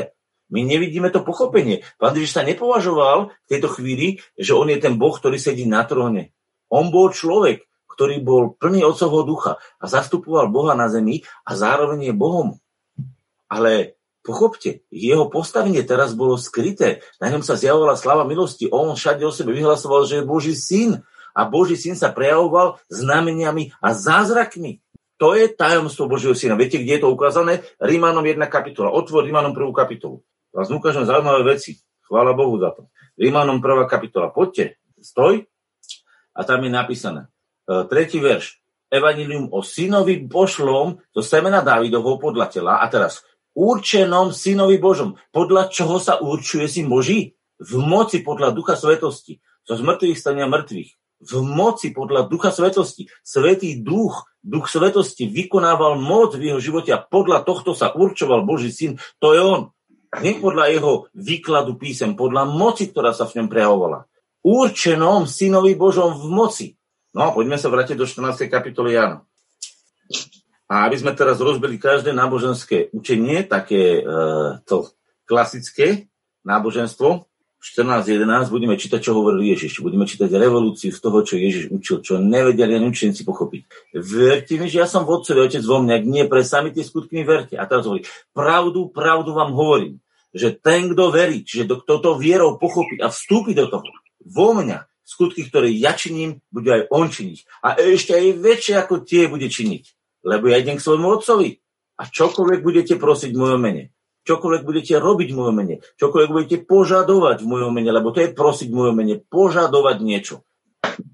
My 0.52 0.68
nevidíme 0.68 1.08
to 1.10 1.24
pochopenie. 1.24 1.88
Pán 1.96 2.12
Ježiš 2.12 2.36
sa 2.36 2.44
nepovažoval 2.44 3.32
v 3.32 3.48
tejto 3.50 3.72
chvíli, 3.72 4.20
že 4.36 4.52
on 4.52 4.68
je 4.68 4.78
ten 4.78 5.00
Boh, 5.00 5.16
ktorý 5.16 5.40
sedí 5.40 5.64
na 5.64 5.88
tróne. 5.88 6.36
On 6.68 6.92
bol 6.92 7.16
človek, 7.16 7.64
ktorý 7.88 8.20
bol 8.24 8.56
plný 8.60 8.84
otcovho 8.84 9.24
ducha 9.24 9.54
a 9.80 9.86
zastupoval 9.88 10.52
Boha 10.52 10.76
na 10.76 10.92
zemi 10.92 11.24
a 11.48 11.56
zároveň 11.56 12.12
je 12.12 12.14
Bohom. 12.16 12.60
Ale 13.52 14.00
pochopte, 14.24 14.88
jeho 14.92 15.28
postavenie 15.28 15.84
teraz 15.84 16.16
bolo 16.16 16.40
skryté. 16.40 17.04
Na 17.20 17.28
ňom 17.28 17.44
sa 17.44 17.60
zjavovala 17.60 18.00
slava 18.00 18.24
milosti. 18.24 18.72
On 18.72 18.96
všade 18.96 19.24
o 19.28 19.32
sebe 19.36 19.52
vyhlasoval, 19.52 20.08
že 20.08 20.24
je 20.24 20.30
Boží 20.30 20.56
syn. 20.56 21.04
A 21.32 21.48
Boží 21.48 21.80
syn 21.80 21.96
sa 21.96 22.12
prejavoval 22.12 22.80
znameniami 22.92 23.72
a 23.80 23.96
zázrakmi. 23.96 24.84
To 25.22 25.38
je 25.38 25.54
tajomstvo 25.54 26.10
Božieho 26.10 26.34
syna. 26.34 26.58
Viete, 26.58 26.82
kde 26.82 26.98
je 26.98 27.02
to 27.06 27.14
ukázané? 27.14 27.62
Rímanom 27.78 28.26
1 28.26 28.42
kapitola. 28.50 28.90
Otvor 28.90 29.22
Rímanom 29.22 29.54
1 29.54 29.70
kapitolu. 29.70 30.26
Vás 30.52 30.68
ukážem 30.68 31.08
zaujímavé 31.08 31.56
veci. 31.56 31.80
Chvála 32.04 32.36
Bohu 32.36 32.60
za 32.60 32.76
to. 32.76 32.92
Rímanom 33.16 33.64
1. 33.64 33.88
kapitola. 33.88 34.36
Poďte, 34.36 34.84
stoj. 35.00 35.48
A 36.36 36.44
tam 36.44 36.68
je 36.68 36.72
napísané. 36.72 37.32
E, 37.64 37.88
tretí 37.88 38.20
verš. 38.20 38.60
Evangelium 38.92 39.48
o 39.56 39.64
synovi 39.64 40.20
Božlom 40.20 41.00
zo 41.16 41.24
semena 41.24 41.64
Dávidovho 41.64 42.20
podľa 42.20 42.52
tela. 42.52 42.84
A 42.84 42.92
teraz, 42.92 43.24
určenom 43.56 44.36
synovi 44.36 44.76
Božom. 44.76 45.16
Podľa 45.32 45.72
čoho 45.72 46.04
sa 46.04 46.20
určuje 46.20 46.68
syn 46.68 46.92
Boží? 46.92 47.40
V 47.56 47.80
moci 47.80 48.20
podľa 48.20 48.52
ducha 48.52 48.76
svetosti. 48.76 49.40
Zo 49.64 49.80
zmrtvých 49.80 50.20
stania 50.20 50.52
mŕtvych. 50.52 50.92
V 51.32 51.34
moci 51.48 51.96
podľa 51.96 52.28
ducha 52.28 52.52
svetosti. 52.52 53.08
Svetý 53.24 53.80
duch, 53.80 54.28
duch 54.44 54.68
svetosti 54.68 55.32
vykonával 55.32 55.96
moc 55.96 56.36
v 56.36 56.52
jeho 56.52 56.60
živote 56.60 56.92
a 56.92 57.00
podľa 57.00 57.48
tohto 57.48 57.72
sa 57.72 57.96
určoval 57.96 58.44
Boží 58.44 58.68
syn. 58.68 59.00
To 59.24 59.32
je 59.32 59.40
on. 59.40 59.72
Nie 60.20 60.44
podľa 60.44 60.68
jeho 60.76 61.08
výkladu 61.16 61.80
písem, 61.80 62.20
podľa 62.20 62.44
moci, 62.44 62.92
ktorá 62.92 63.16
sa 63.16 63.24
v 63.24 63.40
ňom 63.40 63.48
prejavovala. 63.48 64.04
Určenom 64.44 65.24
synovi 65.24 65.80
Božom 65.80 66.12
v 66.12 66.28
moci. 66.28 66.68
No 67.16 67.32
poďme 67.32 67.56
sa 67.56 67.72
vrátiť 67.72 67.96
do 67.96 68.04
14. 68.04 68.52
kapitoly 68.52 69.00
Jana. 69.00 69.24
A 70.68 70.88
aby 70.88 71.00
sme 71.00 71.16
teraz 71.16 71.40
rozbili 71.40 71.80
každé 71.80 72.12
náboženské 72.12 72.92
učenie, 72.92 73.48
také 73.48 74.00
e, 74.00 74.02
to 74.68 74.88
klasické 75.24 76.12
náboženstvo, 76.44 77.31
14.11 77.62 78.50
budeme 78.50 78.74
čítať, 78.74 78.98
čo 78.98 79.14
hovoril 79.14 79.46
Ježiš. 79.46 79.86
Budeme 79.86 80.10
čítať 80.10 80.34
revolúciu 80.34 80.90
z 80.90 80.98
toho, 80.98 81.22
čo 81.22 81.38
Ježiš 81.38 81.70
učil, 81.70 82.02
čo 82.02 82.18
nevedeli 82.18 82.74
ani 82.74 82.90
učeníci 82.90 83.22
pochopiť. 83.22 83.94
Verte 83.94 84.58
mi, 84.58 84.66
že 84.66 84.82
ja 84.82 84.90
som 84.90 85.06
vodcový 85.06 85.46
otec 85.46 85.62
vo 85.62 85.78
mňa, 85.78 86.02
nie 86.02 86.26
pre 86.26 86.42
sami 86.42 86.74
tie 86.74 86.82
skutky 86.82 87.22
mi 87.22 87.24
verte. 87.24 87.62
A 87.62 87.70
teraz 87.70 87.86
hovorí, 87.86 88.02
pravdu, 88.34 88.90
pravdu 88.90 89.38
vám 89.38 89.54
hovorím, 89.54 90.02
že 90.34 90.58
ten, 90.58 90.90
kto 90.90 91.14
verí, 91.14 91.46
čiže 91.46 91.70
kto 91.70 92.02
to 92.02 92.12
vierou 92.18 92.58
pochopí 92.58 92.98
a 92.98 93.14
vstúpi 93.14 93.54
do 93.54 93.70
toho, 93.70 93.86
vo 94.26 94.58
mňa, 94.58 94.90
skutky, 95.06 95.46
ktoré 95.46 95.70
ja 95.70 95.94
činím, 95.94 96.42
bude 96.50 96.74
aj 96.74 96.82
on 96.90 97.14
činiť. 97.14 97.62
A 97.62 97.78
ešte 97.78 98.18
aj 98.18 98.42
väčšie 98.42 98.76
ako 98.82 99.06
tie 99.06 99.30
bude 99.30 99.46
činiť. 99.46 99.84
Lebo 100.26 100.50
ja 100.50 100.58
idem 100.58 100.82
k 100.82 100.86
svojmu 100.86 101.08
otcovi. 101.20 101.62
A 102.02 102.10
čokoľvek 102.10 102.66
budete 102.66 102.98
prosiť 102.98 103.30
v 103.30 103.42
mojom 103.46 103.62
mene, 103.62 103.94
čokoľvek 104.26 104.64
budete 104.66 104.94
robiť 105.02 105.30
v 105.34 105.38
mojom 105.38 105.56
mene, 105.56 105.76
čokoľvek 105.98 106.30
budete 106.30 106.58
požadovať 106.66 107.42
v 107.42 107.50
mojom 107.50 107.72
mene, 107.74 107.92
lebo 107.94 108.14
to 108.14 108.22
je 108.22 108.34
prosiť 108.34 108.68
v 108.70 108.78
mojom 108.78 108.96
mene, 108.96 109.16
požadovať 109.22 109.98
niečo. 110.02 110.36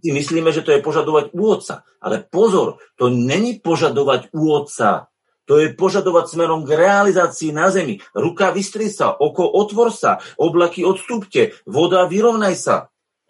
My 0.03 0.09
myslíme, 0.19 0.49
že 0.51 0.63
to 0.63 0.73
je 0.75 0.83
požadovať 0.83 1.31
u 1.35 1.43
otca. 1.47 1.83
Ale 1.99 2.23
pozor, 2.23 2.81
to 2.95 3.11
není 3.11 3.59
požadovať 3.59 4.31
u 4.33 4.51
otca. 4.51 5.11
To 5.47 5.63
je 5.63 5.71
požadovať 5.71 6.27
smerom 6.27 6.67
k 6.67 6.75
realizácii 6.75 7.55
na 7.55 7.71
zemi. 7.71 8.03
Ruka 8.11 8.51
vystri 8.51 8.91
sa, 8.91 9.15
oko 9.15 9.47
otvor 9.47 9.95
sa, 9.95 10.19
oblaky 10.35 10.83
odstúpte, 10.83 11.55
voda 11.63 12.03
vyrovnaj 12.03 12.55
sa. 12.59 12.75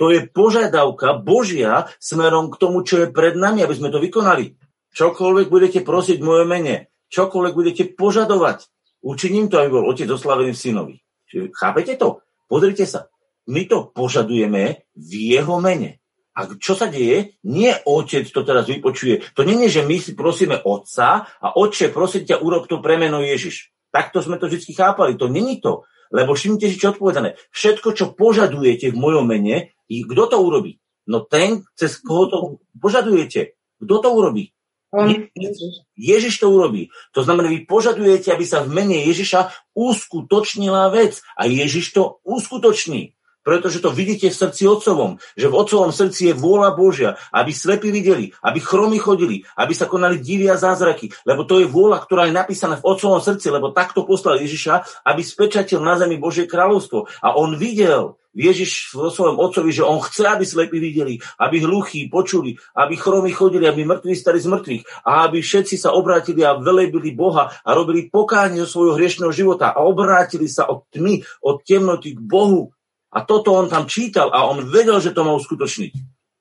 To 0.02 0.14
je 0.14 0.26
požiadavka 0.26 1.22
Božia 1.22 1.90
smerom 2.02 2.54
k 2.54 2.58
tomu, 2.58 2.82
čo 2.86 3.06
je 3.06 3.14
pred 3.14 3.34
nami, 3.38 3.66
aby 3.66 3.74
sme 3.74 3.94
to 3.94 4.02
vykonali. 4.02 4.58
Čokoľvek 4.98 5.48
budete 5.50 5.80
prosiť 5.86 6.18
v 6.22 6.26
mojom 6.26 6.48
mene, 6.50 6.90
čokoľvek 7.14 7.54
budete 7.54 7.84
požadovať, 7.94 8.66
Učiním 9.08 9.48
to, 9.48 9.64
aby 9.64 9.72
bol 9.72 9.88
otec 9.88 10.12
oslavený 10.12 10.52
v 10.52 10.60
synovi. 10.60 10.96
Čiže, 11.32 11.56
chápete 11.56 11.96
to? 11.96 12.20
Pozrite 12.52 12.84
sa. 12.84 13.08
My 13.48 13.64
to 13.64 13.88
požadujeme 13.96 14.84
v 14.92 15.12
jeho 15.32 15.64
mene. 15.64 16.04
A 16.36 16.52
čo 16.60 16.76
sa 16.76 16.92
deje? 16.92 17.40
Nie 17.48 17.80
otec 17.88 18.28
to 18.28 18.44
teraz 18.44 18.68
vypočuje. 18.68 19.24
To 19.32 19.48
nie 19.48 19.64
je, 19.66 19.80
že 19.80 19.88
my 19.88 19.96
si 19.98 20.12
prosíme 20.12 20.60
otca 20.60 21.24
a 21.24 21.48
otče, 21.56 21.96
prosím 21.96 22.28
ťa, 22.28 22.44
urob 22.44 22.68
to 22.68 22.84
premeno 22.84 23.24
Ježiš. 23.24 23.72
Takto 23.96 24.20
sme 24.20 24.36
to 24.36 24.52
vždy 24.52 24.76
chápali. 24.76 25.16
To 25.16 25.32
není 25.32 25.64
to. 25.64 25.88
Lebo 26.12 26.36
všimnite 26.36 26.68
si, 26.68 26.76
čo 26.76 26.92
odpovedané. 26.92 27.40
Všetko, 27.56 27.96
čo 27.96 28.12
požadujete 28.12 28.92
v 28.92 29.00
mojom 29.00 29.24
mene, 29.24 29.72
kto 29.88 30.24
to 30.28 30.38
urobí? 30.44 30.84
No 31.08 31.24
ten, 31.24 31.64
cez 31.80 31.96
koho 32.04 32.28
to 32.28 32.38
požadujete. 32.76 33.56
Kto 33.80 33.96
to 34.04 34.10
urobí? 34.12 34.52
Ježiš. 34.96 35.84
Ježiš 36.00 36.36
to 36.40 36.48
urobí. 36.48 36.90
To 37.12 37.24
znamená, 37.24 37.52
vy 37.52 37.68
požadujete, 37.68 38.32
aby 38.32 38.46
sa 38.48 38.64
v 38.64 38.72
mene 38.72 39.04
Ježiša 39.04 39.52
uskutočnila 39.76 40.88
vec. 40.96 41.20
A 41.36 41.46
Ježiš 41.46 41.92
to 41.92 42.24
uskutoční. 42.24 43.18
Pretože 43.48 43.80
to 43.80 43.96
vidíte 43.96 44.28
v 44.28 44.36
srdci 44.36 44.68
Otcovom, 44.68 45.24
že 45.40 45.48
v 45.48 45.56
Otcovom 45.56 45.96
srdci 45.96 46.28
je 46.28 46.34
vôľa 46.36 46.76
Božia, 46.76 47.16
aby 47.32 47.56
slepí 47.56 47.96
videli, 47.96 48.36
aby 48.44 48.60
chromy 48.60 49.00
chodili, 49.00 49.48
aby 49.56 49.72
sa 49.72 49.88
konali 49.88 50.20
divia 50.20 50.60
zázraky, 50.60 51.16
lebo 51.24 51.48
to 51.48 51.64
je 51.64 51.72
vôľa, 51.72 52.04
ktorá 52.04 52.28
je 52.28 52.36
napísaná 52.36 52.76
v 52.76 52.84
Otcovom 52.84 53.24
srdci, 53.24 53.48
lebo 53.48 53.72
takto 53.72 54.04
poslal 54.04 54.44
Ježiša, 54.44 55.08
aby 55.08 55.24
spečatil 55.24 55.80
na 55.80 55.96
zemi 55.96 56.20
Božie 56.20 56.44
kráľovstvo. 56.44 57.08
A 57.24 57.40
on 57.40 57.56
videl, 57.56 58.20
Ježiš 58.38 58.94
vo 58.94 59.10
svojom 59.10 59.42
otcovi, 59.42 59.74
že 59.74 59.82
on 59.82 59.98
chce, 59.98 60.30
aby 60.30 60.46
slepí 60.46 60.78
videli, 60.78 61.18
aby 61.42 61.66
hluchí 61.66 62.06
počuli, 62.06 62.54
aby 62.78 62.94
chromy 62.94 63.34
chodili, 63.34 63.66
aby 63.66 63.82
mŕtvi 63.82 64.14
stali 64.14 64.38
z 64.38 64.48
mŕtvych 64.48 64.84
a 65.02 65.26
aby 65.26 65.42
všetci 65.42 65.76
sa 65.82 65.98
obrátili 65.98 66.46
a 66.46 66.54
velebili 66.56 67.18
Boha 67.18 67.50
a 67.50 67.70
robili 67.74 68.14
pokánie 68.14 68.62
zo 68.64 68.78
svojho 68.78 69.02
hriešného 69.02 69.34
života 69.34 69.74
a 69.74 69.82
obrátili 69.82 70.46
sa 70.46 70.70
od 70.70 70.86
tmy, 70.94 71.26
od 71.42 71.66
temnoty 71.66 72.14
k 72.14 72.22
Bohu. 72.22 72.70
A 73.10 73.26
toto 73.26 73.58
on 73.58 73.66
tam 73.66 73.90
čítal 73.90 74.30
a 74.30 74.46
on 74.46 74.70
vedel, 74.70 75.02
že 75.02 75.16
to 75.18 75.26
má 75.26 75.34
uskutočniť. 75.34 75.94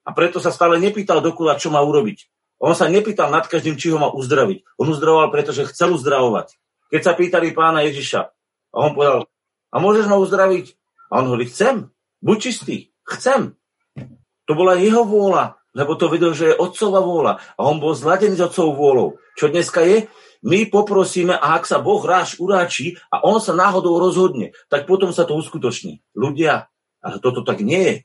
A 0.07 0.13
preto 0.13 0.39
sa 0.39 0.53
stále 0.53 0.77
nepýtal 0.77 1.25
dokola, 1.25 1.59
čo 1.59 1.73
má 1.73 1.81
urobiť. 1.81 2.29
On 2.63 2.73
sa 2.73 2.89
nepýtal 2.89 3.29
nad 3.29 3.45
každým, 3.49 3.77
či 3.77 3.93
ho 3.93 3.99
má 4.01 4.09
uzdraviť. 4.13 4.79
On 4.81 4.89
uzdravoval, 4.89 5.29
pretože 5.33 5.69
chcel 5.73 5.93
uzdravovať. 5.93 6.57
Keď 6.89 7.01
sa 7.03 7.13
pýtali 7.13 7.53
pána 7.53 7.85
Ježiša, 7.85 8.21
a 8.73 8.77
on 8.77 8.95
povedal, 8.95 9.27
a 9.73 9.77
môžeš 9.83 10.07
ma 10.09 10.17
uzdraviť? 10.17 10.73
On 11.17 11.25
hovorí, 11.33 11.49
chcem, 11.49 11.89
buď 12.21 12.37
čistý, 12.37 12.77
chcem. 13.09 13.57
To 14.45 14.53
bola 14.53 14.77
jeho 14.77 15.09
vôľa, 15.09 15.57
lebo 15.73 15.97
to 15.97 16.13
vedel, 16.13 16.37
že 16.37 16.53
je 16.53 16.61
otcová 16.61 17.01
vôľa. 17.01 17.33
A 17.57 17.61
on 17.65 17.81
bol 17.81 17.97
zladený 17.97 18.37
s 18.37 18.45
otcovou 18.45 18.77
vôľou. 18.77 19.09
Čo 19.33 19.49
dneska 19.49 19.81
je? 19.81 20.13
My 20.45 20.69
poprosíme 20.69 21.33
a 21.33 21.57
ak 21.57 21.65
sa 21.65 21.81
Boh 21.81 21.99
ráš 22.05 22.37
uráči 22.37 23.01
a 23.09 23.25
on 23.25 23.41
sa 23.41 23.57
náhodou 23.57 23.97
rozhodne, 23.97 24.53
tak 24.69 24.85
potom 24.85 25.11
sa 25.11 25.25
to 25.25 25.35
uskutoční. 25.35 26.05
Ľudia, 26.13 26.69
ale 27.01 27.17
toto 27.19 27.43
tak 27.43 27.65
nie 27.65 27.83
je. 27.83 27.97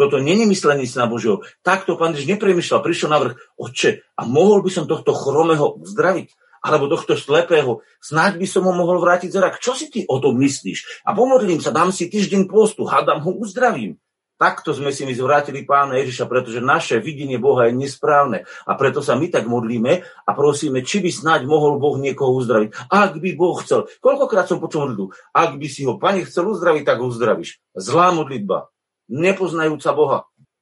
Toto 0.00 0.16
není 0.16 0.48
myslenie 0.48 0.88
na 0.96 1.04
Božieho. 1.04 1.44
Takto 1.60 2.00
pán 2.00 2.16
Ježiš 2.16 2.38
nepremýšľal, 2.38 2.80
prišiel 2.80 3.12
na 3.12 3.20
vrch, 3.20 3.34
oče, 3.60 3.90
a 4.16 4.22
mohol 4.24 4.64
by 4.64 4.70
som 4.72 4.88
tohto 4.88 5.12
chromého 5.12 5.76
uzdraviť? 5.76 6.32
Alebo 6.60 6.92
tohto 6.92 7.16
slepého, 7.16 7.80
snáď 8.04 8.36
by 8.36 8.46
som 8.46 8.68
ho 8.68 8.72
mohol 8.76 9.00
vrátiť 9.00 9.32
zrak. 9.32 9.60
Čo 9.64 9.72
si 9.72 9.88
ty 9.88 10.04
o 10.04 10.20
tom 10.20 10.36
myslíš? 10.36 11.08
A 11.08 11.16
pomodlím 11.16 11.60
sa, 11.60 11.72
dám 11.72 11.88
si 11.88 12.12
týždeň 12.12 12.48
postu, 12.48 12.84
hádam 12.84 13.24
ho 13.24 13.32
uzdravím. 13.40 13.96
Takto 14.40 14.72
sme 14.72 14.88
si 14.88 15.04
my 15.04 15.12
zvrátili 15.12 15.68
pána 15.68 16.00
Ježiša, 16.00 16.24
pretože 16.24 16.64
naše 16.64 16.96
videnie 16.96 17.36
Boha 17.36 17.68
je 17.68 17.76
nesprávne. 17.76 18.48
A 18.64 18.72
preto 18.72 19.04
sa 19.04 19.12
my 19.12 19.28
tak 19.28 19.44
modlíme 19.44 20.00
a 20.00 20.30
prosíme, 20.32 20.80
či 20.80 21.04
by 21.04 21.12
snáď 21.12 21.44
mohol 21.44 21.76
Boh 21.76 22.00
niekoho 22.00 22.32
uzdraviť. 22.40 22.88
Ak 22.88 23.20
by 23.20 23.36
Boh 23.36 23.60
chcel. 23.60 23.84
Koľkokrát 24.00 24.48
som 24.48 24.56
počul 24.56 24.88
modlitbu. 24.88 25.36
Ak 25.36 25.60
by 25.60 25.68
si 25.68 25.84
ho, 25.84 26.00
pane, 26.00 26.24
chcel 26.24 26.48
uzdraviť, 26.48 26.88
tak 26.88 27.04
ho 27.04 27.12
uzdravíš. 27.12 27.60
Zlá 27.76 28.16
modlitba. 28.16 28.72
Nepoznajúca 29.12 29.92
Boha. 29.92 30.18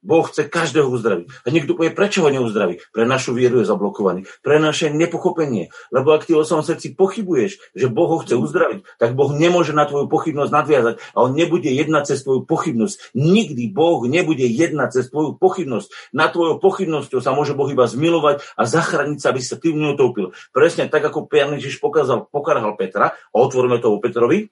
Boh 0.08 0.24
chce 0.24 0.48
každého 0.48 0.88
uzdraviť. 0.88 1.44
A 1.44 1.46
niekto 1.52 1.76
povie, 1.76 1.92
prečo 1.92 2.24
ho 2.24 2.32
neuzdraví? 2.32 2.80
Pre 2.96 3.04
našu 3.04 3.36
vieru 3.36 3.60
je 3.60 3.68
zablokovaný. 3.68 4.24
Pre 4.40 4.56
naše 4.56 4.88
nepochopenie. 4.88 5.68
Lebo 5.92 6.16
ak 6.16 6.24
ty 6.24 6.32
o 6.32 6.40
svojom 6.40 6.64
srdci 6.64 6.96
pochybuješ, 6.96 7.60
že 7.76 7.92
Boh 7.92 8.08
ho 8.08 8.24
chce 8.24 8.40
uzdraviť, 8.40 8.88
tak 8.96 9.12
Boh 9.12 9.28
nemôže 9.36 9.76
na 9.76 9.84
tvoju 9.84 10.08
pochybnosť 10.08 10.48
nadviazať. 10.48 10.94
A 11.12 11.28
on 11.28 11.36
nebude 11.36 11.68
jednať 11.68 12.16
cez 12.16 12.24
tvoju 12.24 12.48
pochybnosť. 12.48 13.12
Nikdy 13.12 13.68
Boh 13.68 14.00
nebude 14.08 14.48
jednať 14.48 14.88
cez 14.96 15.12
tvoju 15.12 15.36
pochybnosť. 15.36 16.16
Na 16.16 16.32
tvojou 16.32 16.56
pochybnosťou 16.56 17.20
sa 17.20 17.36
môže 17.36 17.52
Boh 17.52 17.68
iba 17.68 17.84
zmilovať 17.84 18.40
a 18.56 18.64
zachrániť 18.64 19.18
sa, 19.20 19.36
aby 19.36 19.44
sa 19.44 19.60
ty 19.60 19.76
neutopil. 19.76 20.32
Presne 20.56 20.88
tak, 20.88 21.04
ako 21.04 21.28
Pán 21.28 21.60
Ježiš 21.60 21.82
pokázal, 21.84 22.30
pokarhal 22.32 22.78
Petra, 22.80 23.12
a 23.12 23.36
otvoríme 23.36 23.82
to 23.82 23.92
o 23.92 24.00
Petrovi, 24.00 24.48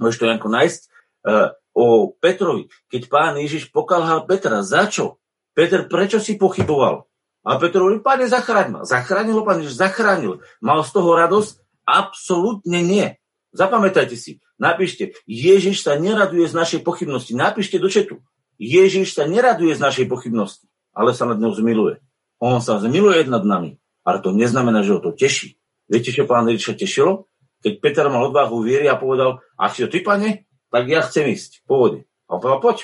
môžeš 0.00 0.18
to 0.22 0.28
nejako 0.30 0.48
nájsť, 0.48 0.80
uh, 1.28 1.52
o 1.74 2.14
Petrovi, 2.14 2.70
keď 2.86 3.02
pán 3.10 3.34
Ježiš 3.36 3.68
pokalhal 3.74 4.24
Petra. 4.24 4.62
Za 4.62 4.86
čo? 4.86 5.18
Peter, 5.52 5.84
prečo 5.90 6.22
si 6.22 6.38
pochyboval? 6.38 7.06
A 7.44 7.60
Petr 7.60 7.84
hovorí, 7.84 8.00
pane, 8.00 8.24
zachráň 8.24 8.68
ma. 8.72 8.80
Zachránil 8.88 9.36
ho 9.36 9.44
pán 9.44 9.60
Ježiš, 9.60 9.76
zachránil. 9.76 10.40
Mal 10.64 10.80
z 10.80 10.90
toho 10.96 11.12
radosť? 11.12 11.60
Absolútne 11.84 12.80
nie. 12.80 13.06
Zapamätajte 13.54 14.18
si, 14.18 14.42
napíšte, 14.58 15.14
Ježiš 15.30 15.86
sa 15.86 15.94
neraduje 15.94 16.48
z 16.48 16.56
našej 16.56 16.80
pochybnosti. 16.82 17.38
Napíšte 17.38 17.78
do 17.78 17.86
četu. 17.86 18.24
Ježiš 18.58 19.14
sa 19.14 19.30
neraduje 19.30 19.76
z 19.76 19.80
našej 19.84 20.06
pochybnosti, 20.10 20.66
ale 20.90 21.14
sa 21.14 21.28
nad 21.28 21.38
ňou 21.38 21.54
zmiluje. 21.54 22.02
On 22.42 22.58
sa 22.58 22.82
zmiluje 22.82 23.30
nad 23.30 23.46
nami, 23.46 23.78
ale 24.02 24.18
to 24.24 24.34
neznamená, 24.34 24.82
že 24.82 24.98
ho 24.98 25.00
to 25.04 25.14
teší. 25.14 25.54
Viete, 25.86 26.10
čo 26.10 26.26
pán 26.26 26.48
Ježiša 26.50 26.80
tešilo? 26.80 27.30
Keď 27.62 27.72
Peter 27.78 28.06
mal 28.10 28.26
odvahu 28.26 28.64
viery 28.64 28.90
a 28.90 28.98
povedal, 28.98 29.38
a 29.54 29.70
to 29.70 29.86
ty, 29.86 30.02
pane? 30.02 30.48
Tak 30.74 30.90
ja 30.90 31.06
chcem 31.06 31.30
ísť 31.30 31.62
po 31.70 31.78
vode. 31.78 32.02
A 32.26 32.34
on 32.34 32.42
povedal, 32.42 32.58
poď. 32.58 32.78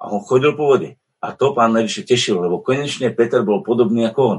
A 0.00 0.08
on 0.08 0.24
chodil 0.24 0.56
po 0.56 0.64
vode. 0.72 0.96
A 1.20 1.36
to 1.36 1.52
pán 1.52 1.76
najvyššie 1.76 2.08
tešil, 2.08 2.40
lebo 2.40 2.64
konečne 2.64 3.12
Peter 3.12 3.44
bol 3.44 3.60
podobný 3.60 4.08
ako 4.08 4.20
on. 4.24 4.38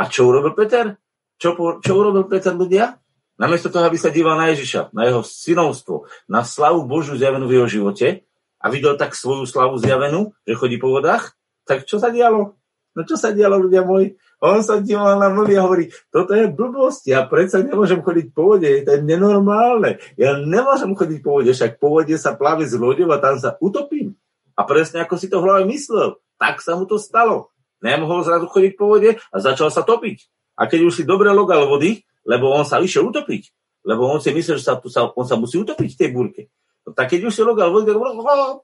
A 0.00 0.08
čo 0.08 0.32
urobil 0.32 0.56
Peter? 0.56 0.96
Čo, 1.36 1.52
čo 1.84 1.92
urobil 1.92 2.24
Peter 2.24 2.56
ľudia? 2.56 2.96
Namiesto 3.36 3.68
toho, 3.68 3.84
aby 3.84 4.00
sa 4.00 4.08
díval 4.08 4.40
na 4.40 4.48
Ježiša, 4.56 4.96
na 4.96 5.04
jeho 5.04 5.20
synovstvo, 5.20 6.08
na 6.24 6.40
slavu 6.40 6.88
Božiu 6.88 7.20
zjavenú 7.20 7.44
v 7.44 7.60
jeho 7.60 7.68
živote 7.68 8.24
a 8.56 8.72
videl 8.72 8.96
tak 8.96 9.12
svoju 9.12 9.44
slavu 9.44 9.76
zjavenú, 9.76 10.32
že 10.48 10.56
chodí 10.56 10.80
po 10.80 10.88
vodách, 10.88 11.36
tak 11.68 11.84
čo 11.84 12.00
sa 12.00 12.08
dialo? 12.08 12.56
No 12.96 13.04
čo 13.04 13.20
sa 13.20 13.36
dialo, 13.36 13.60
ľudia 13.60 13.84
moji? 13.84 14.16
On 14.40 14.64
sa 14.64 14.80
díval 14.80 15.20
na 15.20 15.28
vlny 15.28 15.52
a 15.56 15.64
hovorí, 15.68 15.92
toto 16.08 16.32
je 16.32 16.48
blbosť, 16.48 17.12
ja 17.12 17.28
predsa 17.28 17.60
nemôžem 17.60 18.00
chodiť 18.00 18.26
po 18.32 18.56
vode, 18.56 18.68
to 18.84 18.90
je 18.96 19.00
nenormálne. 19.04 20.00
Ja 20.16 20.40
nemôžem 20.40 20.96
chodiť 20.96 21.20
po 21.20 21.40
vode, 21.40 21.52
však 21.52 21.76
po 21.76 21.92
vode 21.92 22.16
sa 22.16 22.32
plaví 22.32 22.64
z 22.64 22.80
loďou 22.80 23.12
a 23.12 23.20
tam 23.20 23.36
sa 23.36 23.60
utopím. 23.60 24.16
A 24.56 24.64
presne 24.64 25.04
ako 25.04 25.20
si 25.20 25.28
to 25.28 25.40
v 25.40 25.44
hlave 25.44 25.62
myslel, 25.68 26.16
tak 26.40 26.64
sa 26.64 26.72
mu 26.72 26.88
to 26.88 26.96
stalo. 26.96 27.52
Nemohol 27.84 28.24
zrazu 28.24 28.48
chodiť 28.48 28.72
po 28.80 28.96
vode 28.96 29.20
a 29.20 29.36
začal 29.36 29.68
sa 29.68 29.84
topiť. 29.84 30.24
A 30.56 30.64
keď 30.64 30.88
už 30.88 31.00
si 31.00 31.02
dobre 31.04 31.28
logal 31.36 31.68
vody, 31.68 32.00
lebo 32.24 32.48
on 32.48 32.64
sa 32.64 32.80
išiel 32.80 33.12
utopiť, 33.12 33.52
lebo 33.84 34.08
on 34.08 34.24
si 34.24 34.32
myslel, 34.32 34.56
že 34.56 34.64
sa, 34.64 34.80
tu 34.80 34.88
sa, 34.88 35.12
on 35.12 35.28
sa 35.28 35.36
musí 35.36 35.60
utopiť 35.60 35.88
v 35.92 36.00
tej 36.00 36.10
búrke. 36.16 36.42
No, 36.88 36.96
tak 36.96 37.12
keď 37.12 37.28
už 37.28 37.32
si 37.36 37.42
logal 37.44 37.72
vody, 37.72 37.92
tak 37.92 38.00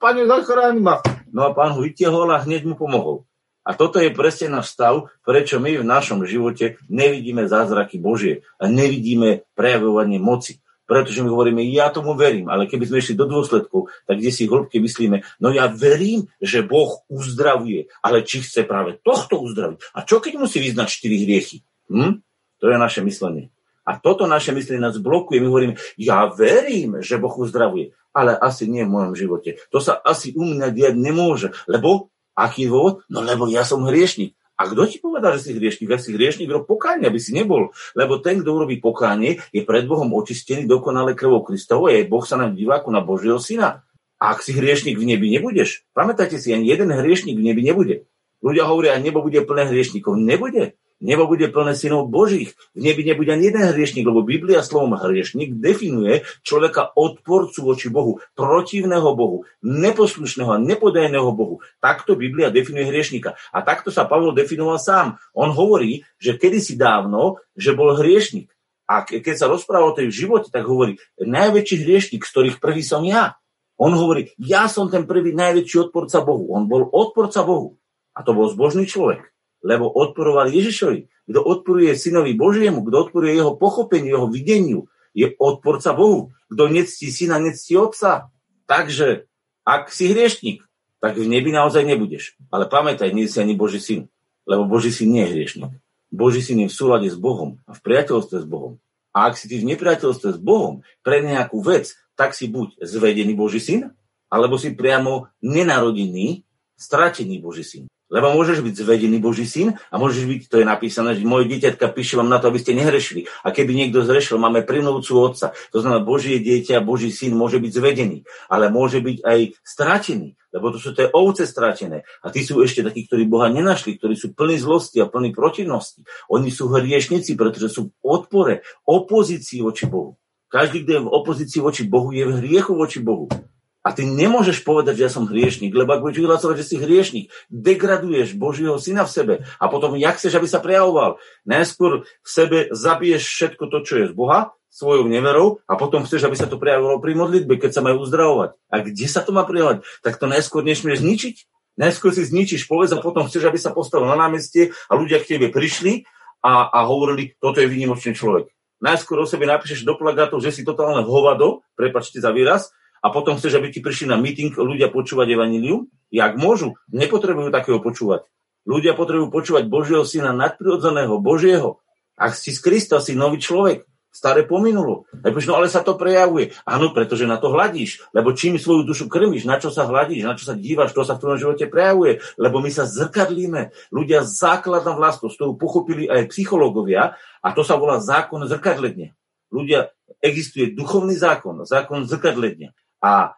pane, 0.01 0.25
zachráň 0.25 0.81
ma. 0.81 1.05
No 1.33 1.49
a 1.49 1.51
pán 1.53 1.77
ho 1.77 1.81
vytiahol 1.85 2.33
a 2.33 2.41
hneď 2.41 2.65
mu 2.65 2.77
pomohol. 2.77 3.29
A 3.63 3.79
toto 3.79 4.03
je 4.03 4.11
presne 4.11 4.51
náš 4.51 4.75
stav, 4.75 5.11
prečo 5.23 5.63
my 5.63 5.79
v 5.79 5.87
našom 5.87 6.27
živote 6.27 6.83
nevidíme 6.91 7.47
zázraky 7.47 8.03
Božie 8.03 8.43
a 8.59 8.67
nevidíme 8.67 9.47
prejavovanie 9.55 10.19
moci. 10.19 10.59
Pretože 10.83 11.23
my 11.23 11.31
hovoríme, 11.31 11.63
ja 11.71 11.95
tomu 11.95 12.19
verím, 12.19 12.51
ale 12.51 12.67
keby 12.67 12.85
sme 12.85 13.01
išli 13.01 13.15
do 13.15 13.25
dôsledkov, 13.31 13.89
tak 14.05 14.19
kde 14.19 14.35
si 14.35 14.51
hĺbke 14.51 14.83
myslíme, 14.83 15.23
no 15.39 15.55
ja 15.55 15.71
verím, 15.71 16.27
že 16.43 16.67
Boh 16.67 17.07
uzdravuje, 17.07 17.87
ale 18.03 18.27
či 18.27 18.43
chce 18.43 18.67
práve 18.67 18.99
tohto 19.01 19.39
uzdraviť? 19.41 19.95
A 19.95 20.03
čo 20.03 20.19
keď 20.19 20.43
musí 20.43 20.59
vyznať 20.59 20.89
štyri 20.91 21.23
hriechy? 21.23 21.63
Hm? 21.87 22.21
To 22.61 22.65
je 22.67 22.77
naše 22.77 23.01
myslenie. 23.07 23.55
A 23.83 23.99
toto 23.99 24.31
naše 24.31 24.55
myslenie 24.55 24.83
nás 24.83 24.99
blokuje. 24.99 25.43
My 25.43 25.49
hovoríme, 25.51 25.75
ja 25.99 26.31
verím, 26.31 27.03
že 27.03 27.19
Boh 27.19 27.35
uzdravuje, 27.35 27.95
ale 28.15 28.35
asi 28.39 28.71
nie 28.71 28.87
v 28.87 28.95
mojom 28.95 29.15
živote. 29.19 29.59
To 29.75 29.83
sa 29.83 29.99
asi 29.99 30.35
u 30.35 30.47
mňa 30.47 30.71
diať 30.71 30.95
nemôže, 30.95 31.51
lebo 31.67 32.13
Aký 32.33 32.69
dôvod? 32.69 33.05
No 33.13 33.21
lebo 33.21 33.49
ja 33.49 33.65
som 33.65 33.85
hriešnik. 33.85 34.37
A 34.57 34.69
kto 34.69 34.87
ti 34.87 35.03
povedal, 35.03 35.41
že 35.41 35.51
si 35.51 35.53
hriešnik? 35.59 35.91
Ak 35.91 36.01
si 36.05 36.15
hriešnik, 36.15 36.47
rob 36.47 36.69
pokánie, 36.69 37.09
aby 37.11 37.19
si 37.19 37.35
nebol. 37.35 37.75
Lebo 37.99 38.23
ten, 38.23 38.41
kto 38.41 38.53
urobí 38.53 38.79
pokánie, 38.79 39.43
je 39.51 39.67
pred 39.67 39.89
Bohom 39.89 40.07
očistený 40.13 40.71
dokonale 40.71 41.19
krvou 41.19 41.43
Kristovou, 41.43 41.91
je 41.91 42.07
Boh 42.07 42.23
sa 42.23 42.39
nám 42.39 42.55
divá 42.55 42.79
ako 42.79 42.91
na 42.95 43.03
Božieho 43.03 43.43
syna. 43.43 43.83
A 44.23 44.39
ak 44.39 44.45
si 44.45 44.55
hriešnik 44.55 44.95
v 44.95 45.09
nebi 45.09 45.35
nebudeš, 45.35 45.83
pamätajte 45.97 46.39
si, 46.39 46.55
ani 46.55 46.71
jeden 46.71 46.95
hriešnik 46.95 47.35
v 47.35 47.43
nebi 47.43 47.67
nebude. 47.67 48.07
Ľudia 48.39 48.71
hovoria, 48.71 49.03
nebo 49.03 49.19
bude 49.19 49.43
plné 49.43 49.67
hriešnikov. 49.67 50.15
Nebude. 50.15 50.79
Nebo 51.03 51.27
bude 51.27 51.51
plné 51.51 51.75
synov 51.75 52.07
Božích. 52.07 52.55
V 52.79 52.87
nebi 52.87 53.03
nebude 53.03 53.35
ani 53.35 53.51
jeden 53.51 53.75
hriešnik, 53.75 54.07
lebo 54.07 54.23
Biblia 54.23 54.63
slovom 54.63 54.95
hriešnik 54.95 55.59
definuje 55.59 56.23
človeka 56.47 56.95
odporcu 56.95 57.59
voči 57.67 57.91
Bohu, 57.91 58.23
protivného 58.39 59.11
Bohu, 59.19 59.43
neposlušného 59.67 60.55
a 60.55 60.63
nepodajného 60.63 61.27
Bohu. 61.35 61.59
Takto 61.83 62.15
Biblia 62.15 62.55
definuje 62.55 62.87
hriešnika. 62.87 63.35
A 63.51 63.67
takto 63.67 63.91
sa 63.91 64.07
Pavol 64.07 64.31
definoval 64.31 64.79
sám. 64.79 65.19
On 65.35 65.51
hovorí, 65.51 66.07
že 66.23 66.39
kedysi 66.39 66.79
dávno, 66.79 67.43
že 67.59 67.75
bol 67.75 67.99
hriešnik. 67.99 68.55
A 68.87 69.03
keď 69.03 69.35
sa 69.35 69.51
rozpráva 69.51 69.91
o 69.91 69.99
tej 69.99 70.15
živote, 70.15 70.55
tak 70.55 70.71
hovorí, 70.71 71.03
najväčší 71.19 71.83
hriešnik, 71.83 72.23
z 72.23 72.31
ktorých 72.31 72.57
prvý 72.63 72.87
som 72.87 73.03
ja. 73.03 73.43
On 73.75 73.91
hovorí, 73.91 74.31
ja 74.39 74.71
som 74.71 74.87
ten 74.87 75.03
prvý 75.11 75.35
najväčší 75.35 75.91
odporca 75.91 76.23
Bohu. 76.23 76.55
On 76.55 76.71
bol 76.71 76.87
odporca 76.87 77.43
Bohu. 77.43 77.75
A 78.15 78.23
to 78.23 78.37
bol 78.37 78.47
zbožný 78.47 78.87
človek 78.87 79.32
lebo 79.63 79.89
odporoval 79.89 80.51
Ježišovi. 80.51 81.31
Kto 81.31 81.41
odporuje 81.41 81.95
synovi 81.95 82.35
Božiemu, 82.35 82.83
kto 82.83 83.09
odporuje 83.09 83.39
jeho 83.39 83.55
pochopeniu, 83.55 84.19
jeho 84.19 84.29
videniu, 84.29 84.81
je 85.15 85.31
odporca 85.39 85.95
Bohu. 85.95 86.35
Kto 86.51 86.69
nectí 86.69 87.09
syna, 87.09 87.39
nectí 87.39 87.79
otca. 87.79 88.29
Takže, 88.67 89.31
ak 89.63 89.89
si 89.89 90.11
hriešnik, 90.11 90.67
tak 90.99 91.19
v 91.19 91.27
nebi 91.27 91.55
naozaj 91.55 91.87
nebudeš. 91.87 92.39
Ale 92.51 92.67
pamätaj, 92.67 93.15
nie 93.15 93.31
si 93.31 93.39
ani 93.39 93.55
Boží 93.55 93.79
syn. 93.79 94.11
Lebo 94.47 94.67
Boží 94.67 94.91
syn 94.91 95.15
nie 95.15 95.23
je 95.27 95.33
hriešnik. 95.35 95.73
Boží 96.13 96.45
syn 96.45 96.67
je 96.67 96.69
v 96.69 96.77
súlade 96.77 97.09
s 97.09 97.17
Bohom 97.17 97.63
a 97.65 97.73
v 97.73 97.81
priateľstve 97.81 98.45
s 98.45 98.47
Bohom. 98.47 98.77
A 99.17 99.33
ak 99.33 99.41
si 99.41 99.49
ty 99.49 99.61
v 99.61 99.69
nepriateľstve 99.73 100.37
s 100.37 100.39
Bohom 100.41 100.85
pre 101.01 101.25
nejakú 101.25 101.65
vec, 101.65 101.97
tak 102.17 102.37
si 102.37 102.49
buď 102.49 102.81
zvedený 102.85 103.33
Boží 103.33 103.61
syn, 103.61 103.93
alebo 104.33 104.57
si 104.57 104.73
priamo 104.73 105.33
nenarodený, 105.45 106.45
stratený 106.77 107.41
Boží 107.41 107.65
syn. 107.65 107.85
Lebo 108.13 108.37
môžeš 108.37 108.61
byť 108.61 108.75
zvedený 108.85 109.25
Boží 109.25 109.49
syn 109.49 109.73
a 109.89 109.97
môžeš 109.97 110.29
byť, 110.29 110.41
to 110.53 110.61
je 110.61 110.67
napísané, 110.69 111.17
že 111.17 111.25
môj 111.25 111.49
dieťatka 111.49 111.89
píše 111.97 112.21
vám 112.21 112.29
na 112.29 112.37
to, 112.37 112.53
aby 112.53 112.61
ste 112.61 112.77
nehrešili. 112.77 113.25
A 113.41 113.57
keby 113.57 113.73
niekto 113.73 114.05
zrešil, 114.05 114.37
máme 114.37 114.69
prinúcu 114.69 115.17
otca. 115.17 115.57
To 115.73 115.81
znamená, 115.81 116.05
Božie 116.05 116.37
dieťa, 116.37 116.85
Boží 116.85 117.09
syn 117.09 117.33
môže 117.33 117.57
byť 117.57 117.73
zvedený, 117.73 118.29
ale 118.53 118.69
môže 118.69 119.01
byť 119.01 119.25
aj 119.25 119.39
stratený, 119.65 120.37
lebo 120.53 120.69
to 120.69 120.77
sú 120.77 120.93
tie 120.93 121.09
ovce 121.09 121.49
stratené. 121.49 122.05
A 122.21 122.29
tí 122.29 122.45
sú 122.45 122.61
ešte 122.61 122.85
takí, 122.85 123.09
ktorí 123.09 123.25
Boha 123.25 123.49
nenašli, 123.49 123.97
ktorí 123.97 124.13
sú 124.13 124.37
plní 124.37 124.61
zlosti 124.61 125.01
a 125.01 125.09
plní 125.09 125.33
protivnosti. 125.33 126.05
Oni 126.29 126.53
sú 126.53 126.69
hriešnici, 126.69 127.33
pretože 127.33 127.73
sú 127.73 127.89
v 127.89 127.93
odpore, 128.05 128.61
opozícii 128.85 129.65
voči 129.65 129.89
Bohu. 129.89 130.21
Každý, 130.53 130.85
kto 130.85 130.91
je 130.93 131.01
v 131.01 131.13
opozícii 131.17 131.61
voči 131.65 131.89
Bohu, 131.89 132.13
je 132.13 132.29
v 132.29 132.45
hriechu 132.45 132.77
voči 132.77 133.01
Bohu. 133.01 133.33
A 133.83 133.91
ty 133.91 134.07
nemôžeš 134.07 134.63
povedať, 134.63 135.03
že 135.03 135.05
ja 135.07 135.11
som 135.11 135.27
hriešnik, 135.27 135.75
lebo 135.75 135.91
ak 135.91 136.07
budeš 136.07 136.23
vyhlasovať, 136.23 136.55
že 136.63 136.69
si 136.71 136.77
hriešnik, 136.79 137.35
degraduješ 137.51 138.39
Božieho 138.39 138.79
syna 138.79 139.03
v 139.03 139.11
sebe 139.11 139.35
a 139.59 139.65
potom 139.67 139.99
jak 139.99 140.23
chceš, 140.23 140.39
aby 140.39 140.47
sa 140.47 140.63
prejavoval? 140.63 141.19
Najskôr 141.43 142.07
v 142.07 142.29
sebe 142.31 142.71
zabiješ 142.71 143.27
všetko 143.27 143.65
to, 143.67 143.79
čo 143.83 143.95
je 143.99 144.05
z 144.11 144.15
Boha, 144.15 144.55
svojou 144.71 145.11
neverou 145.11 145.61
a 145.67 145.75
potom 145.75 146.07
chceš, 146.07 146.31
aby 146.31 146.39
sa 146.39 146.47
to 146.47 146.63
prejavovalo 146.63 147.03
pri 147.03 147.13
modlitbe, 147.19 147.59
keď 147.59 147.71
sa 147.75 147.83
majú 147.83 148.07
uzdravovať. 148.07 148.55
A 148.71 148.75
kde 148.87 149.07
sa 149.11 149.21
to 149.21 149.35
má 149.35 149.43
prejavovať? 149.43 149.83
Tak 150.01 150.17
to 150.17 150.31
najskôr 150.31 150.63
nesmieš 150.63 151.03
zničiť. 151.03 151.37
Najskôr 151.77 152.15
si 152.15 152.23
zničíš 152.23 152.71
povedz 152.71 152.95
a 152.95 153.03
potom 153.03 153.27
chceš, 153.27 153.51
aby 153.51 153.59
sa 153.59 153.75
postavil 153.75 154.07
na 154.09 154.17
námestie 154.17 154.71
a 154.89 154.95
ľudia 154.95 155.19
k 155.21 155.37
tebe 155.37 155.51
prišli 155.51 156.07
a, 156.41 156.71
a 156.71 156.79
hovorili, 156.87 157.35
toto 157.43 157.59
je 157.59 157.67
výnimočný 157.67 158.15
človek. 158.15 158.47
Najskôr 158.83 159.23
o 159.23 159.27
sebe 159.27 159.47
napíšeš 159.47 159.87
do 159.87 159.95
plagátu, 159.95 160.43
že 160.43 160.51
si 160.51 160.67
totálne 160.67 161.07
hovado, 161.07 161.63
prepačte 161.79 162.19
za 162.19 162.35
výraz, 162.35 162.75
a 163.03 163.11
potom 163.11 163.35
chceš, 163.35 163.59
aby 163.59 163.75
ti 163.75 163.83
prišli 163.83 164.07
na 164.07 164.15
meeting 164.15 164.55
ľudia 164.55 164.87
počúvať 164.87 165.35
evanílium? 165.35 165.91
Jak 166.15 166.39
môžu? 166.39 166.79
Nepotrebujú 166.95 167.51
takého 167.51 167.83
počúvať. 167.83 168.31
Ľudia 168.63 168.95
potrebujú 168.95 169.35
počúvať 169.35 169.67
Božieho 169.67 170.07
syna 170.07 170.31
nadprirodzeného, 170.31 171.19
Božieho. 171.19 171.83
Ak 172.15 172.39
si 172.39 172.55
z 172.55 172.63
Krista, 172.63 173.03
si 173.03 173.19
nový 173.19 173.43
človek. 173.43 173.83
Staré 174.13 174.45
pominulo. 174.45 175.09
no 175.25 175.53
ale 175.57 175.73
sa 175.73 175.81
to 175.81 175.97
prejavuje. 175.97 176.53
Áno, 176.69 176.93
pretože 176.93 177.25
na 177.25 177.41
to 177.41 177.49
hľadíš. 177.49 178.13
Lebo 178.13 178.37
čím 178.37 178.61
svoju 178.61 178.85
dušu 178.85 179.09
krmíš, 179.09 179.49
na 179.49 179.57
čo 179.57 179.73
sa 179.73 179.89
hľadíš, 179.89 180.29
na 180.29 180.37
čo 180.37 180.53
sa 180.53 180.55
dívaš, 180.55 180.93
to 180.93 181.01
sa 181.01 181.17
v 181.17 181.23
tvojom 181.25 181.41
živote 181.41 181.65
prejavuje. 181.65 182.21
Lebo 182.37 182.61
my 182.61 182.69
sa 182.69 182.85
zrkadlíme. 182.85 183.73
Ľudia 183.89 184.21
základná 184.29 184.93
vlastnosť, 184.93 185.33
ktorú 185.33 185.53
pochopili 185.57 186.13
aj 186.13 186.29
psychológovia, 186.29 187.17
a 187.41 187.49
to 187.57 187.65
sa 187.65 187.81
volá 187.81 188.05
zákon 188.05 188.45
zrkadledne. 188.45 189.17
Ľudia, 189.49 189.89
existuje 190.21 190.77
duchovný 190.77 191.17
zákon, 191.17 191.65
zákon 191.65 192.05
zrkadledne. 192.05 192.77
A 193.03 193.15
e, 193.27 193.31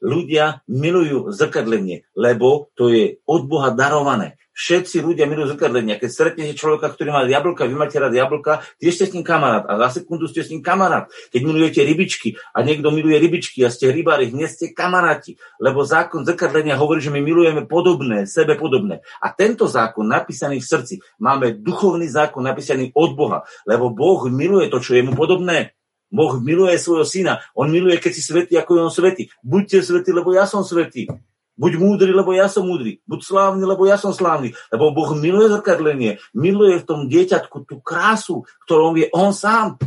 ľudia 0.00 0.62
milujú 0.70 1.34
zrkadlenie, 1.34 2.06
lebo 2.14 2.70
to 2.78 2.88
je 2.94 3.18
od 3.26 3.42
Boha 3.50 3.74
darované. 3.74 4.38
Všetci 4.56 5.04
ľudia 5.04 5.28
milujú 5.28 5.52
zrkadlenie. 5.52 6.00
Keď 6.00 6.08
stretnete 6.08 6.56
človeka, 6.56 6.88
ktorý 6.88 7.12
má 7.12 7.28
jablka, 7.28 7.68
vy 7.68 7.76
máte 7.76 8.00
rád 8.00 8.16
jablka, 8.16 8.64
tie 8.80 8.88
ste 8.88 9.04
s 9.04 9.12
ním 9.12 9.20
kamarát 9.20 9.68
a 9.68 9.76
za 9.84 10.00
sekundu 10.00 10.24
ste 10.32 10.40
s 10.40 10.48
ním 10.48 10.64
kamarát. 10.64 11.12
Keď 11.28 11.40
milujete 11.44 11.84
rybičky 11.84 12.40
a 12.56 12.64
niekto 12.64 12.88
miluje 12.88 13.20
rybičky 13.20 13.60
a 13.60 13.68
ste 13.68 13.92
rybári, 13.92 14.32
hneď 14.32 14.48
ste 14.48 14.66
kamaráti. 14.72 15.36
Lebo 15.60 15.84
zákon 15.84 16.24
zrkadlenia 16.24 16.72
hovorí, 16.80 17.04
že 17.04 17.12
my 17.12 17.20
milujeme 17.20 17.68
podobné, 17.68 18.24
sebe 18.24 18.56
podobné. 18.56 19.04
A 19.20 19.28
tento 19.28 19.68
zákon 19.68 20.08
napísaný 20.08 20.64
v 20.64 20.68
srdci, 20.72 20.94
máme 21.20 21.60
duchovný 21.60 22.08
zákon 22.08 22.40
napísaný 22.40 22.96
od 22.96 23.12
Boha, 23.12 23.44
lebo 23.68 23.92
Boh 23.92 24.24
miluje 24.32 24.72
to, 24.72 24.80
čo 24.80 24.96
je 24.96 25.04
mu 25.04 25.12
podobné. 25.12 25.75
Boh 26.10 26.38
miluje 26.38 26.78
svojho 26.78 27.06
syna. 27.06 27.42
On 27.52 27.66
miluje, 27.66 27.98
keď 27.98 28.12
si 28.14 28.22
svetý, 28.22 28.54
ako 28.56 28.70
je 28.78 28.80
on 28.86 28.94
svetý. 28.94 29.22
Buďte 29.42 29.82
svetí, 29.82 30.10
lebo 30.14 30.30
ja 30.32 30.46
som 30.46 30.62
svetý. 30.62 31.10
Buď 31.56 31.80
múdry, 31.80 32.12
lebo 32.12 32.36
ja 32.36 32.52
som 32.52 32.68
múdry. 32.68 33.00
Buď 33.08 33.20
slávny, 33.24 33.64
lebo 33.64 33.88
ja 33.88 33.96
som 33.96 34.12
slávny. 34.12 34.52
Lebo 34.68 34.92
Boh 34.92 35.16
miluje 35.16 35.48
zrkadlenie. 35.48 36.20
Miluje 36.36 36.84
v 36.84 36.86
tom 36.86 37.00
dieťatku 37.08 37.64
tú 37.64 37.80
krásu, 37.80 38.44
ktorou 38.68 38.92
je 38.92 39.08
on 39.16 39.32
sám. 39.32 39.80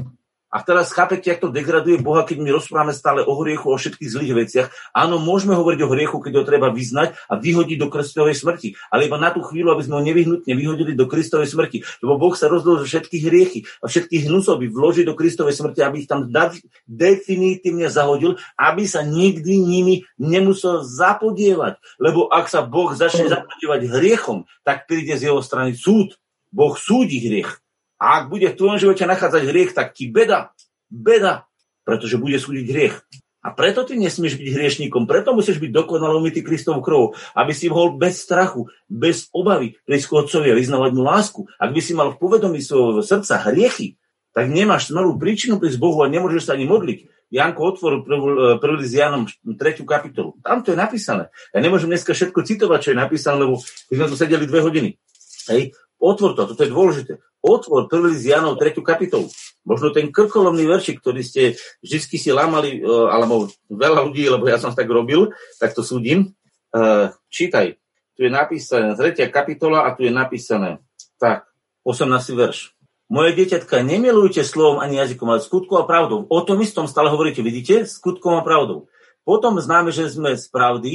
A 0.49 0.65
teraz 0.65 0.89
chápete, 0.89 1.29
jak 1.29 1.45
to 1.45 1.53
degraduje 1.53 2.01
Boha, 2.01 2.25
keď 2.25 2.41
my 2.41 2.49
rozprávame 2.57 2.89
stále 2.89 3.21
o 3.21 3.37
hriechu, 3.37 3.69
o 3.69 3.77
všetkých 3.77 4.09
zlých 4.09 4.33
veciach. 4.33 4.67
Áno, 4.97 5.21
môžeme 5.21 5.53
hovoriť 5.53 5.79
o 5.85 5.91
hriechu, 5.93 6.17
keď 6.17 6.41
ho 6.41 6.43
treba 6.43 6.73
vyznať 6.73 7.13
a 7.29 7.37
vyhodiť 7.37 7.77
do 7.77 7.87
Kristovej 7.93 8.33
smrti. 8.33 8.73
Ale 8.89 9.05
iba 9.05 9.21
na 9.21 9.29
tú 9.29 9.45
chvíľu, 9.45 9.77
aby 9.77 9.85
sme 9.85 10.01
ho 10.01 10.03
nevyhnutne 10.03 10.49
vyhodili 10.57 10.97
do 10.97 11.05
Kristovej 11.05 11.53
smrti. 11.53 11.85
Lebo 12.01 12.17
Boh 12.17 12.33
sa 12.33 12.49
rozhodol, 12.49 12.81
že 12.81 12.97
všetky 12.97 13.17
hriechy 13.21 13.59
a 13.79 13.85
všetkých 13.85 14.25
hnusoby 14.25 14.73
vloží 14.73 15.05
do 15.05 15.13
Kristovej 15.13 15.53
smrti, 15.53 15.85
aby 15.85 16.01
ich 16.01 16.09
tam 16.09 16.25
definitívne 16.89 17.85
zahodil, 17.93 18.41
aby 18.57 18.89
sa 18.89 19.05
nikdy 19.05 19.61
nimi 19.61 19.95
nemusel 20.17 20.81
zapodievať. 20.81 21.77
Lebo 22.01 22.25
ak 22.25 22.49
sa 22.49 22.65
Boh 22.65 22.89
začne 22.97 23.29
zapodievať 23.29 23.85
hriechom, 23.85 24.49
tak 24.65 24.89
príde 24.89 25.13
z 25.13 25.29
jeho 25.29 25.45
strany 25.45 25.77
súd. 25.77 26.17
Boh 26.49 26.73
súdi 26.73 27.21
hriech. 27.21 27.61
A 27.99 28.23
ak 28.23 28.31
bude 28.31 28.47
v 28.47 28.57
tvojom 28.57 28.79
živote 28.79 29.03
nachádzať 29.03 29.43
hriech, 29.43 29.75
tak 29.75 29.91
ti 29.91 30.07
beda, 30.07 30.55
beda, 30.87 31.45
pretože 31.83 32.15
bude 32.15 32.39
súdiť 32.39 32.65
hriech. 32.71 32.95
A 33.39 33.55
preto 33.55 33.87
ty 33.87 33.95
nesmieš 33.95 34.35
byť 34.35 34.49
hriešníkom, 34.51 35.07
preto 35.07 35.31
musíš 35.31 35.63
byť 35.63 35.71
dokonale 35.71 36.15
umytý 36.19 36.43
Kristovou 36.43 36.83
krvou, 36.83 37.05
aby 37.35 37.55
si 37.55 37.71
mohol 37.71 37.95
bez 37.95 38.19
strachu, 38.19 38.67
bez 38.91 39.31
obavy 39.31 39.79
prísť 39.87 40.05
k 40.11 40.15
Otcovi 40.15 40.47
a 40.51 40.59
vyznávať 40.59 40.91
mu 40.91 41.07
lásku. 41.07 41.47
Ak 41.55 41.71
by 41.71 41.79
si 41.79 41.95
mal 41.95 42.11
v 42.15 42.19
povedomí 42.19 42.59
svojho 42.59 42.99
srdca 42.99 43.39
hriechy, 43.47 43.95
tak 44.35 44.51
nemáš 44.51 44.91
smelú 44.91 45.15
príčinu 45.15 45.55
prísť 45.55 45.79
Bohu 45.79 46.03
a 46.03 46.11
nemôžeš 46.11 46.51
sa 46.51 46.59
ani 46.59 46.67
modliť. 46.67 47.31
Janko 47.31 47.61
otvoril 47.63 47.99
prvý 48.59 48.75
list 48.81 48.97
Janom 48.97 49.23
3. 49.25 49.55
kapitolu. 49.87 50.35
Tam 50.43 50.59
to 50.59 50.75
je 50.75 50.77
napísané. 50.77 51.31
Ja 51.55 51.63
nemôžem 51.63 51.87
dneska 51.87 52.11
všetko 52.11 52.43
citovať, 52.43 52.79
čo 52.79 52.89
je 52.91 52.97
napísané, 52.99 53.39
lebo 53.39 53.61
my 53.61 53.93
sme 53.95 54.07
tu 54.11 54.15
sedeli 54.19 54.45
dve 54.49 54.59
hodiny. 54.65 54.99
Hej. 55.47 55.77
Otvor 55.99 56.35
to, 56.35 56.43
toto 56.43 56.63
je 56.63 56.71
dôležité. 56.73 57.13
Otvor 57.39 57.87
prvý 57.87 58.15
z 58.19 58.35
Janov 58.35 58.59
3. 58.59 58.75
kapitolu. 58.83 59.31
Možno 59.63 59.95
ten 59.95 60.11
krkolomný 60.11 60.67
veršik, 60.67 60.99
ktorý 60.99 61.23
ste 61.23 61.55
vždy 61.79 62.17
si 62.19 62.29
lámali, 62.35 62.79
e, 62.79 62.85
alebo 62.85 63.47
veľa 63.71 64.11
ľudí, 64.11 64.27
lebo 64.27 64.47
ja 64.51 64.59
som 64.59 64.75
tak 64.75 64.91
robil, 64.91 65.31
tak 65.55 65.71
to 65.71 65.79
súdim. 65.79 66.35
E, 66.75 67.09
čítaj. 67.31 67.79
Tu 68.19 68.27
je 68.27 68.31
napísané 68.31 68.91
3. 68.97 69.31
kapitola 69.31 69.87
a 69.87 69.95
tu 69.95 70.03
je 70.03 70.11
napísané 70.11 70.83
tak, 71.15 71.47
18. 71.87 72.11
verš. 72.35 72.75
Moje 73.07 73.33
dieťatka, 73.33 73.81
nemilujte 73.81 74.43
slovom 74.45 74.83
ani 74.83 74.99
jazykom, 74.99 75.27
ale 75.31 75.41
skutkom 75.41 75.81
a 75.81 75.87
pravdou. 75.87 76.27
O 76.27 76.39
tom 76.43 76.59
istom 76.61 76.85
stále 76.85 77.09
hovoríte, 77.09 77.41
vidíte? 77.41 77.87
Skutkom 77.87 78.37
a 78.37 78.45
pravdou. 78.45 78.91
Potom 79.23 79.57
známe, 79.57 79.89
že 79.95 80.11
sme 80.11 80.35
z 80.35 80.45
pravdy 80.51 80.93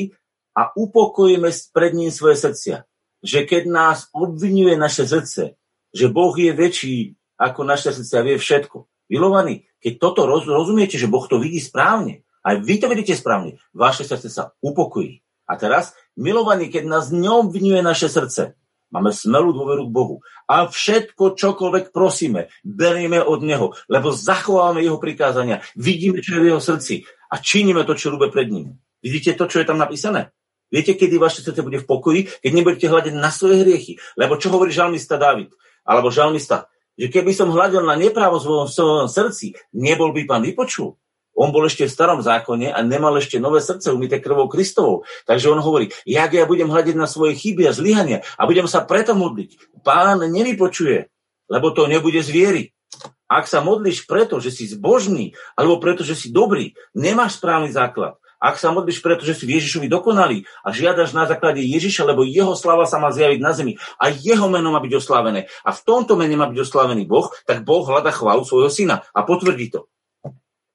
a 0.55 0.71
upokojíme 0.77 1.51
pred 1.73 1.93
ním 1.97 2.13
svoje 2.15 2.39
srdcia 2.39 2.87
že 3.25 3.49
keď 3.49 3.63
nás 3.73 3.99
obvinuje 4.13 4.77
naše 4.77 5.09
srdce, 5.09 5.57
že 5.95 6.11
Boh 6.11 6.35
je 6.35 6.51
väčší 6.51 7.15
ako 7.39 7.63
naše 7.63 7.95
srdce 7.95 8.15
a 8.19 8.27
vie 8.27 8.37
všetko. 8.37 8.91
Milovaní, 9.09 9.71
keď 9.79 9.93
toto 10.03 10.27
roz, 10.27 10.45
rozumiete, 10.45 10.99
že 10.99 11.07
Boh 11.07 11.23
to 11.25 11.39
vidí 11.39 11.63
správne, 11.63 12.27
aj 12.45 12.61
vy 12.61 12.75
to 12.83 12.91
vidíte 12.91 13.15
správne, 13.15 13.63
vaše 13.73 14.03
srdce 14.03 14.29
sa 14.29 14.53
upokojí. 14.61 15.23
A 15.45 15.55
teraz, 15.61 15.95
milovaní, 16.19 16.73
keď 16.73 16.89
nás 16.89 17.15
neobvinuje 17.15 17.85
naše 17.85 18.09
srdce, 18.11 18.57
máme 18.89 19.13
smelú 19.13 19.53
dôveru 19.53 19.87
k 19.89 19.95
Bohu. 19.95 20.17
A 20.49 20.69
všetko, 20.69 21.37
čokoľvek 21.37 21.93
prosíme, 21.93 22.53
berieme 22.65 23.21
od 23.21 23.45
Neho, 23.45 23.77
lebo 23.89 24.13
zachováme 24.13 24.81
Jeho 24.81 24.97
prikázania, 24.97 25.61
vidíme, 25.77 26.25
čo 26.25 26.37
je 26.37 26.43
v 26.43 26.49
Jeho 26.53 26.61
srdci 26.61 27.05
a 27.29 27.39
činíme 27.39 27.85
to, 27.85 27.93
čo 27.93 28.13
ľúbe 28.13 28.33
pred 28.33 28.49
ním. 28.49 28.81
Vidíte 29.05 29.37
to, 29.37 29.45
čo 29.45 29.61
je 29.61 29.69
tam 29.69 29.77
napísané? 29.77 30.33
Viete, 30.73 30.97
kedy 30.97 31.21
vaše 31.21 31.45
srdce 31.45 31.61
bude 31.61 31.79
v 31.79 31.87
pokoji? 31.87 32.21
Keď 32.41 32.51
nebudete 32.51 32.89
hľadať 32.89 33.15
na 33.15 33.29
svoje 33.29 33.63
hriechy. 33.63 34.01
Lebo 34.17 34.41
čo 34.41 34.49
hovorí 34.51 34.73
žalmista 34.73 35.21
David? 35.21 35.53
Alebo 35.85 36.09
žalmista? 36.09 36.67
Že 36.97 37.13
keby 37.13 37.33
som 37.37 37.53
hľadil 37.53 37.85
na 37.85 37.95
neprávo 37.95 38.41
v 38.41 38.73
svojom 38.73 39.09
srdci, 39.09 39.55
nebol 39.77 40.11
by 40.17 40.25
pán 40.25 40.43
vypočul. 40.43 40.97
On 41.35 41.51
bol 41.51 41.67
ešte 41.67 41.91
v 41.91 41.95
starom 41.95 42.23
zákone 42.23 42.71
a 42.71 42.79
nemal 42.87 43.11
ešte 43.19 43.43
nové 43.43 43.59
srdce 43.59 43.91
umité 43.91 44.23
krvou 44.23 44.47
Kristovou. 44.47 45.03
Takže 45.27 45.51
on 45.51 45.59
hovorí, 45.59 45.91
jak 46.07 46.31
ja 46.31 46.47
budem 46.47 46.71
hľadiť 46.71 46.95
na 46.95 47.11
svoje 47.11 47.35
chyby 47.35 47.67
a 47.67 47.75
zlyhania 47.75 48.19
a 48.39 48.47
budem 48.47 48.71
sa 48.71 48.87
preto 48.87 49.19
modliť. 49.19 49.83
Pán 49.83 50.23
nevypočuje, 50.31 51.11
lebo 51.51 51.75
to 51.75 51.91
nebude 51.91 52.23
z 52.23 52.31
viery. 52.31 52.63
Ak 53.27 53.51
sa 53.51 53.59
modlíš 53.59 54.07
preto, 54.07 54.39
že 54.39 54.55
si 54.55 54.71
zbožný, 54.71 55.35
alebo 55.59 55.83
preto, 55.83 56.07
že 56.07 56.15
si 56.15 56.31
dobrý, 56.31 56.71
nemáš 56.95 57.43
správny 57.43 57.75
základ, 57.75 58.15
ak 58.45 58.61
sa 58.61 58.77
modlíš 58.77 59.01
preto, 59.01 59.25
že 59.25 59.33
si 59.33 59.49
Ježišovi 59.49 59.89
dokonalý 59.89 60.45
a 60.61 60.69
žiadaš 60.69 61.17
na 61.17 61.25
základe 61.25 61.65
Ježiša, 61.65 62.05
lebo 62.05 62.29
jeho 62.29 62.53
slava 62.53 62.85
sa 62.85 63.01
má 63.01 63.09
zjaviť 63.09 63.41
na 63.41 63.57
zemi 63.57 63.81
a 63.97 64.13
jeho 64.13 64.53
meno 64.53 64.69
má 64.69 64.85
byť 64.85 64.93
oslávené 65.01 65.49
a 65.65 65.73
v 65.73 65.81
tomto 65.81 66.21
mene 66.21 66.37
má 66.37 66.45
byť 66.53 66.61
oslávený 66.61 67.09
Boh, 67.09 67.33
tak 67.49 67.65
Boh 67.65 67.81
hľada 67.89 68.13
chválu 68.13 68.45
svojho 68.45 68.69
syna 68.69 69.01
a 69.17 69.25
potvrdí 69.25 69.73
to. 69.73 69.89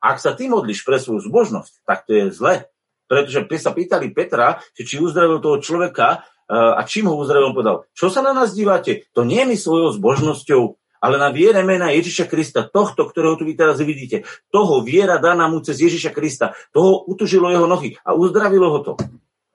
Ak 0.02 0.18
sa 0.18 0.34
ty 0.34 0.50
modlíš 0.50 0.82
pre 0.82 0.98
svoju 0.98 1.30
zbožnosť, 1.30 1.86
tak 1.86 2.10
to 2.10 2.18
je 2.18 2.26
zle. 2.34 2.66
Pretože 3.06 3.46
sa 3.60 3.76
pýtali 3.76 4.16
Petra, 4.16 4.64
či 4.74 4.98
uzdravil 4.98 5.44
toho 5.44 5.60
človeka 5.60 6.24
eh, 6.48 6.56
a 6.56 6.82
čím 6.88 7.12
ho 7.12 7.20
uzdravil, 7.20 7.52
on 7.52 7.58
povedal, 7.58 7.78
čo 7.92 8.08
sa 8.08 8.24
na 8.24 8.32
nás 8.32 8.56
dívate? 8.56 9.12
To 9.14 9.28
nie 9.28 9.44
je 9.44 9.50
mi 9.50 9.58
svojou 9.60 9.92
zbožnosťou, 9.94 10.79
ale 11.00 11.16
na 11.16 11.32
viere 11.32 11.64
mena 11.64 11.92
Ježiša 11.96 12.28
Krista, 12.28 12.68
tohto, 12.68 13.08
ktorého 13.08 13.40
tu 13.40 13.48
vy 13.48 13.56
teraz 13.56 13.80
vidíte, 13.80 14.28
toho 14.52 14.84
viera 14.84 15.18
daná 15.18 15.48
mu 15.48 15.64
cez 15.64 15.80
Ježiša 15.80 16.12
Krista, 16.12 16.56
toho 16.76 17.08
utužilo 17.08 17.48
jeho 17.52 17.66
nohy 17.66 17.96
a 18.04 18.14
uzdravilo 18.16 18.68
ho 18.72 18.80
to. 18.84 18.94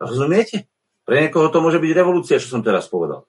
Rozumiete? 0.00 0.66
Pre 1.04 1.16
niekoho 1.20 1.52
to 1.52 1.60
môže 1.60 1.76
byť 1.76 1.92
revolúcia, 1.92 2.40
čo 2.40 2.48
som 2.48 2.64
teraz 2.64 2.88
povedal. 2.88 3.28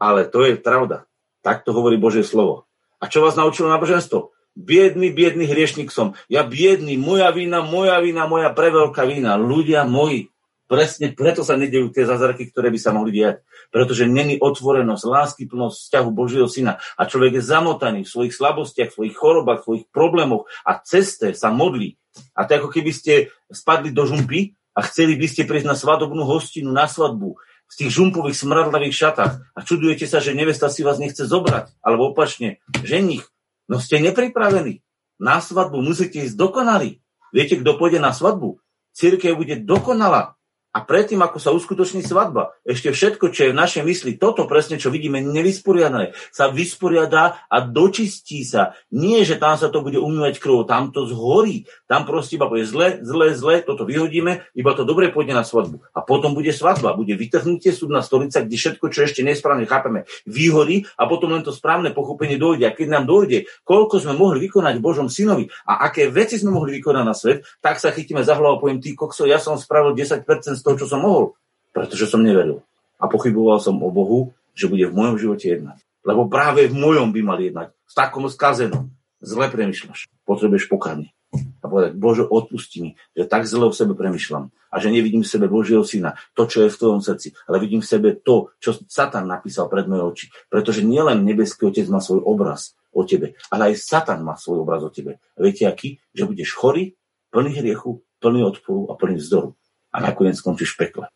Ale 0.00 0.24
to 0.24 0.48
je 0.48 0.56
pravda. 0.56 1.04
Tak 1.44 1.68
to 1.68 1.76
hovorí 1.76 2.00
Božie 2.00 2.24
slovo. 2.24 2.64
A 3.00 3.08
čo 3.08 3.20
vás 3.20 3.36
naučilo 3.36 3.68
náboženstvo? 3.68 4.32
Biedný, 4.56 5.12
biedný 5.12 5.44
hriešnik 5.44 5.92
som. 5.92 6.16
Ja 6.32 6.44
biedný, 6.44 6.96
moja 6.96 7.28
vina, 7.32 7.60
moja 7.60 8.00
vina, 8.00 8.24
moja 8.24 8.52
preveľká 8.52 9.04
vina. 9.04 9.36
Ľudia 9.36 9.84
moji, 9.84 10.32
presne 10.70 11.10
preto 11.10 11.42
sa 11.42 11.58
nedejú 11.58 11.90
tie 11.90 12.06
zázraky, 12.06 12.54
ktoré 12.54 12.70
by 12.70 12.78
sa 12.78 12.94
mohli 12.94 13.18
diať 13.18 13.42
pretože 13.70 14.10
není 14.10 14.36
otvorenosť, 14.42 15.02
lásky, 15.06 15.42
plnosť 15.46 15.76
vzťahu 15.78 16.08
Božieho 16.10 16.48
syna 16.50 16.82
a 16.98 17.06
človek 17.06 17.38
je 17.38 17.42
zamotaný 17.46 18.00
v 18.04 18.12
svojich 18.12 18.34
slabostiach, 18.34 18.90
v 18.90 18.96
svojich 18.98 19.16
chorobách, 19.16 19.62
v 19.62 19.66
svojich 19.66 19.86
problémoch 19.94 20.50
a 20.66 20.82
ceste 20.82 21.32
sa 21.32 21.54
modlí. 21.54 21.96
A 22.34 22.44
to 22.44 22.58
ako 22.58 22.68
keby 22.74 22.90
ste 22.90 23.30
spadli 23.48 23.94
do 23.94 24.02
žumpy 24.04 24.58
a 24.74 24.82
chceli 24.90 25.14
by 25.14 25.26
ste 25.30 25.46
prísť 25.46 25.70
na 25.70 25.78
svadobnú 25.78 26.26
hostinu, 26.26 26.74
na 26.74 26.90
svadbu, 26.90 27.38
v 27.70 27.74
tých 27.78 27.90
žumpových 27.94 28.34
smradlavých 28.34 28.94
šatách 28.94 29.32
a 29.54 29.58
čudujete 29.62 30.10
sa, 30.10 30.18
že 30.18 30.34
nevesta 30.34 30.66
si 30.66 30.82
vás 30.82 30.98
nechce 30.98 31.22
zobrať, 31.22 31.70
alebo 31.86 32.10
opačne, 32.10 32.58
ženich, 32.82 33.22
no 33.70 33.78
ste 33.78 34.02
nepripravení. 34.02 34.82
Na 35.22 35.38
svadbu 35.38 35.78
musíte 35.78 36.26
ísť 36.26 36.34
dokonalí. 36.34 36.98
Viete, 37.30 37.62
kto 37.62 37.78
pôjde 37.78 38.02
na 38.02 38.10
svadbu? 38.10 38.58
Církev 38.90 39.38
bude 39.38 39.62
dokonalá. 39.62 40.39
A 40.70 40.86
predtým, 40.86 41.18
ako 41.18 41.42
sa 41.42 41.50
uskutoční 41.50 42.06
svadba, 42.06 42.54
ešte 42.62 42.94
všetko, 42.94 43.34
čo 43.34 43.50
je 43.50 43.50
v 43.50 43.58
našej 43.58 43.82
mysli, 43.82 44.14
toto 44.14 44.46
presne, 44.46 44.78
čo 44.78 44.94
vidíme, 44.94 45.18
nevysporiadané, 45.18 46.14
sa 46.30 46.46
vysporiadá 46.46 47.42
a 47.50 47.66
dočistí 47.66 48.46
sa. 48.46 48.78
Nie, 48.94 49.26
že 49.26 49.34
tam 49.34 49.58
sa 49.58 49.66
to 49.66 49.82
bude 49.82 49.98
umývať 49.98 50.38
krvou, 50.38 50.62
tam 50.62 50.94
to 50.94 51.10
zhorí. 51.10 51.66
Tam 51.90 52.06
proste 52.06 52.38
iba 52.38 52.46
bude 52.46 52.62
zle, 52.62 53.02
zle, 53.02 53.34
zle, 53.34 53.66
toto 53.66 53.82
vyhodíme, 53.82 54.46
iba 54.54 54.70
to 54.78 54.86
dobre 54.86 55.10
pôjde 55.10 55.34
na 55.34 55.42
svadbu. 55.42 55.82
A 55.90 56.06
potom 56.06 56.38
bude 56.38 56.54
svadba, 56.54 56.94
bude 56.94 57.18
vytrhnutie 57.18 57.74
súdna 57.74 57.98
stolica, 58.06 58.46
kde 58.46 58.54
všetko, 58.54 58.94
čo 58.94 59.10
ešte 59.10 59.26
nesprávne 59.26 59.66
chápeme, 59.66 60.06
vyhorí 60.22 60.86
a 60.94 61.10
potom 61.10 61.34
len 61.34 61.42
to 61.42 61.50
správne 61.50 61.90
pochopenie 61.90 62.38
dojde. 62.38 62.70
A 62.70 62.76
keď 62.78 62.94
nám 62.94 63.10
dojde, 63.10 63.50
koľko 63.66 63.98
sme 63.98 64.14
mohli 64.14 64.46
vykonať 64.46 64.78
Božom 64.78 65.10
synovi 65.10 65.50
a 65.66 65.90
aké 65.90 66.06
veci 66.06 66.38
sme 66.38 66.54
mohli 66.54 66.78
vykonať 66.78 67.02
na 67.02 67.14
svet, 67.18 67.42
tak 67.58 67.82
sa 67.82 67.90
chytíme 67.90 68.22
za 68.22 68.38
hlavu 68.38 68.54
a 68.54 68.60
poviem, 68.62 68.78
ty 68.78 68.94
kokso, 68.94 69.26
ja 69.26 69.42
som 69.42 69.58
spravil 69.58 69.98
10% 69.98 70.22
z 70.60 70.64
toho, 70.68 70.76
čo 70.76 70.86
som 70.86 71.00
mohol, 71.00 71.32
pretože 71.72 72.04
som 72.04 72.20
neveril. 72.20 72.60
A 73.00 73.08
pochyboval 73.08 73.56
som 73.64 73.80
o 73.80 73.88
Bohu, 73.88 74.36
že 74.52 74.68
bude 74.68 74.84
v 74.84 74.92
mojom 74.92 75.16
živote 75.16 75.48
jednať. 75.48 75.80
Lebo 76.04 76.28
práve 76.28 76.68
v 76.68 76.76
mojom 76.76 77.16
by 77.16 77.20
mal 77.24 77.40
jednať. 77.40 77.72
S 77.88 77.94
takom 77.96 78.28
skazenom. 78.28 78.92
Zle 79.24 79.48
premyšľaš. 79.48 80.08
Potrebuješ 80.28 80.68
pokarne. 80.68 81.12
A 81.60 81.66
povedať, 81.68 81.94
Bože, 81.94 82.26
odpusti 82.26 82.82
mi, 82.82 82.90
že 83.14 83.28
tak 83.28 83.46
zle 83.46 83.70
o 83.70 83.72
sebe 83.72 83.94
premyšľam. 83.94 84.50
A 84.72 84.76
že 84.82 84.90
nevidím 84.90 85.22
v 85.22 85.30
sebe 85.30 85.46
Božieho 85.46 85.86
syna, 85.86 86.18
to, 86.34 86.46
čo 86.46 86.66
je 86.66 86.72
v 86.72 86.78
tvojom 86.78 87.00
srdci, 87.02 87.34
ale 87.46 87.62
vidím 87.62 87.82
v 87.82 87.90
sebe 87.90 88.08
to, 88.18 88.54
čo 88.58 88.74
Satan 88.86 89.26
napísal 89.26 89.70
pred 89.70 89.86
moje 89.86 90.02
oči. 90.02 90.26
Pretože 90.50 90.82
nielen 90.82 91.22
nebeský 91.22 91.70
otec 91.70 91.86
má 91.86 92.02
svoj 92.02 92.22
obraz 92.26 92.74
o 92.90 93.06
tebe, 93.06 93.38
ale 93.52 93.70
aj 93.70 93.82
Satan 93.82 94.26
má 94.26 94.34
svoj 94.34 94.66
obraz 94.66 94.82
o 94.82 94.90
tebe. 94.90 95.22
A 95.36 95.38
viete 95.38 95.66
aký? 95.66 96.02
Že 96.14 96.34
budeš 96.34 96.50
chorý, 96.54 96.98
plný 97.30 97.62
hriechu, 97.62 98.02
plný 98.18 98.40
odporu 98.50 98.90
a 98.90 98.98
plný 98.98 99.22
vzdoru 99.22 99.54
a 99.90 99.96
nakoniec 99.98 100.38
skončíš 100.38 100.74
v 100.74 100.80
pekle. 100.86 101.06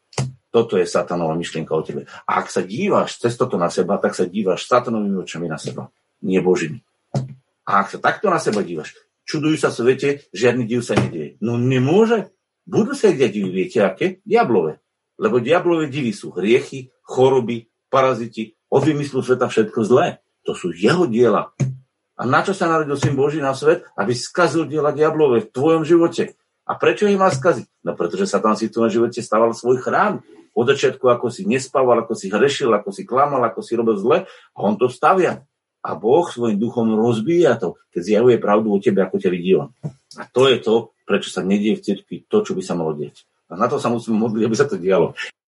Toto 0.54 0.78
je 0.78 0.87
satanová 0.87 1.34
myšlienka 1.34 1.74
o 1.74 1.82
tebe. 1.82 2.06
A 2.30 2.38
ak 2.38 2.46
sa 2.46 2.62
díváš 2.62 3.18
cez 3.18 3.34
toto 3.34 3.58
na 3.58 3.70
seba, 3.74 3.98
tak 3.98 4.14
sa 4.14 4.22
díváš 4.22 4.70
satanovými 4.70 5.18
očami 5.26 5.50
na 5.50 5.58
seba, 5.58 5.90
nie 6.22 6.38
Božími. 6.38 6.78
A 7.66 7.82
ak 7.82 7.90
sa 7.90 7.98
takto 7.98 8.30
na 8.30 8.38
seba 8.38 8.62
dívaš, 8.62 8.94
čudujú 9.26 9.58
sa 9.58 9.74
svete, 9.74 10.30
žiadny 10.30 10.62
div 10.68 10.87
sa 10.87 10.94
nedieje. 10.94 11.40
No 11.42 11.58
nemôže. 11.58 12.30
Budú 12.64 12.94
sa 12.94 13.10
diať 13.10 13.34
divy, 13.34 13.50
viete 13.50 13.82
aké? 13.82 14.22
Diablové. 14.22 14.78
Lebo 15.18 15.42
diablové 15.42 15.90
divy 15.90 16.14
sú 16.14 16.30
hriechy, 16.32 16.94
choroby, 17.02 17.68
paraziti, 17.90 18.54
od 18.70 18.82
vymyslu 18.82 19.22
sveta 19.22 19.46
všetko 19.46 19.80
zlé. 19.87 20.18
To 20.46 20.54
sú 20.54 20.74
jeho 20.74 21.06
diela. 21.06 21.54
A 22.14 22.22
na 22.26 22.46
čo 22.46 22.54
sa 22.54 22.70
narodil 22.70 22.94
syn 22.94 23.18
Boží 23.18 23.42
na 23.42 23.54
svet? 23.58 23.82
Aby 23.98 24.14
skazil 24.14 24.70
diela 24.70 24.94
diablové 24.94 25.46
v 25.46 25.50
tvojom 25.50 25.82
živote. 25.82 26.38
A 26.64 26.72
prečo 26.81 27.05
ich 27.05 27.20
má 27.20 27.29
skaziť? 27.29 27.68
No 27.85 27.92
pretože 27.92 28.24
sa 28.24 28.40
tam 28.40 28.57
si 28.57 28.68
v 28.68 28.74
tvojom 28.74 28.92
živote 28.92 29.20
stával 29.20 29.53
svoj 29.53 29.85
chrám. 29.85 30.24
Od 30.55 30.64
začiatku, 30.70 31.05
ako 31.11 31.29
si 31.35 31.44
nespával, 31.44 32.00
ako 32.00 32.14
si 32.14 32.31
hrešil, 32.31 32.70
ako 32.72 32.94
si 32.94 33.03
klamal, 33.03 33.42
ako 33.42 33.61
si 33.61 33.74
robil 33.74 33.98
zle, 33.98 34.18
a 34.29 34.59
on 34.62 34.79
to 34.79 34.87
stavia. 34.87 35.42
A 35.85 35.98
Boh 35.98 36.24
svojim 36.24 36.57
duchom 36.57 36.94
rozbíja 36.96 37.61
to, 37.61 37.77
keď 37.92 38.00
zjavuje 38.00 38.37
pravdu 38.40 38.72
o 38.72 38.79
tebe, 38.81 39.05
ako 39.05 39.20
ťa 39.20 39.31
vidí 39.35 39.53
on. 39.59 39.74
A 40.16 40.24
to 40.31 40.48
je 40.48 40.62
to, 40.62 40.94
prečo 41.05 41.29
sa 41.29 41.44
nedie 41.44 41.77
v 41.77 41.85
cirkvi 41.85 42.24
to, 42.24 42.40
čo 42.40 42.57
by 42.57 42.62
sa 42.64 42.72
malo 42.72 42.96
dieť. 42.96 43.27
A 43.53 43.61
na 43.61 43.68
to 43.68 43.77
sa 43.77 43.92
musíme 43.92 44.16
modliť, 44.16 44.42
aby 44.48 44.57
sa 44.57 44.64
to 44.64 44.81
dialo. 44.81 45.12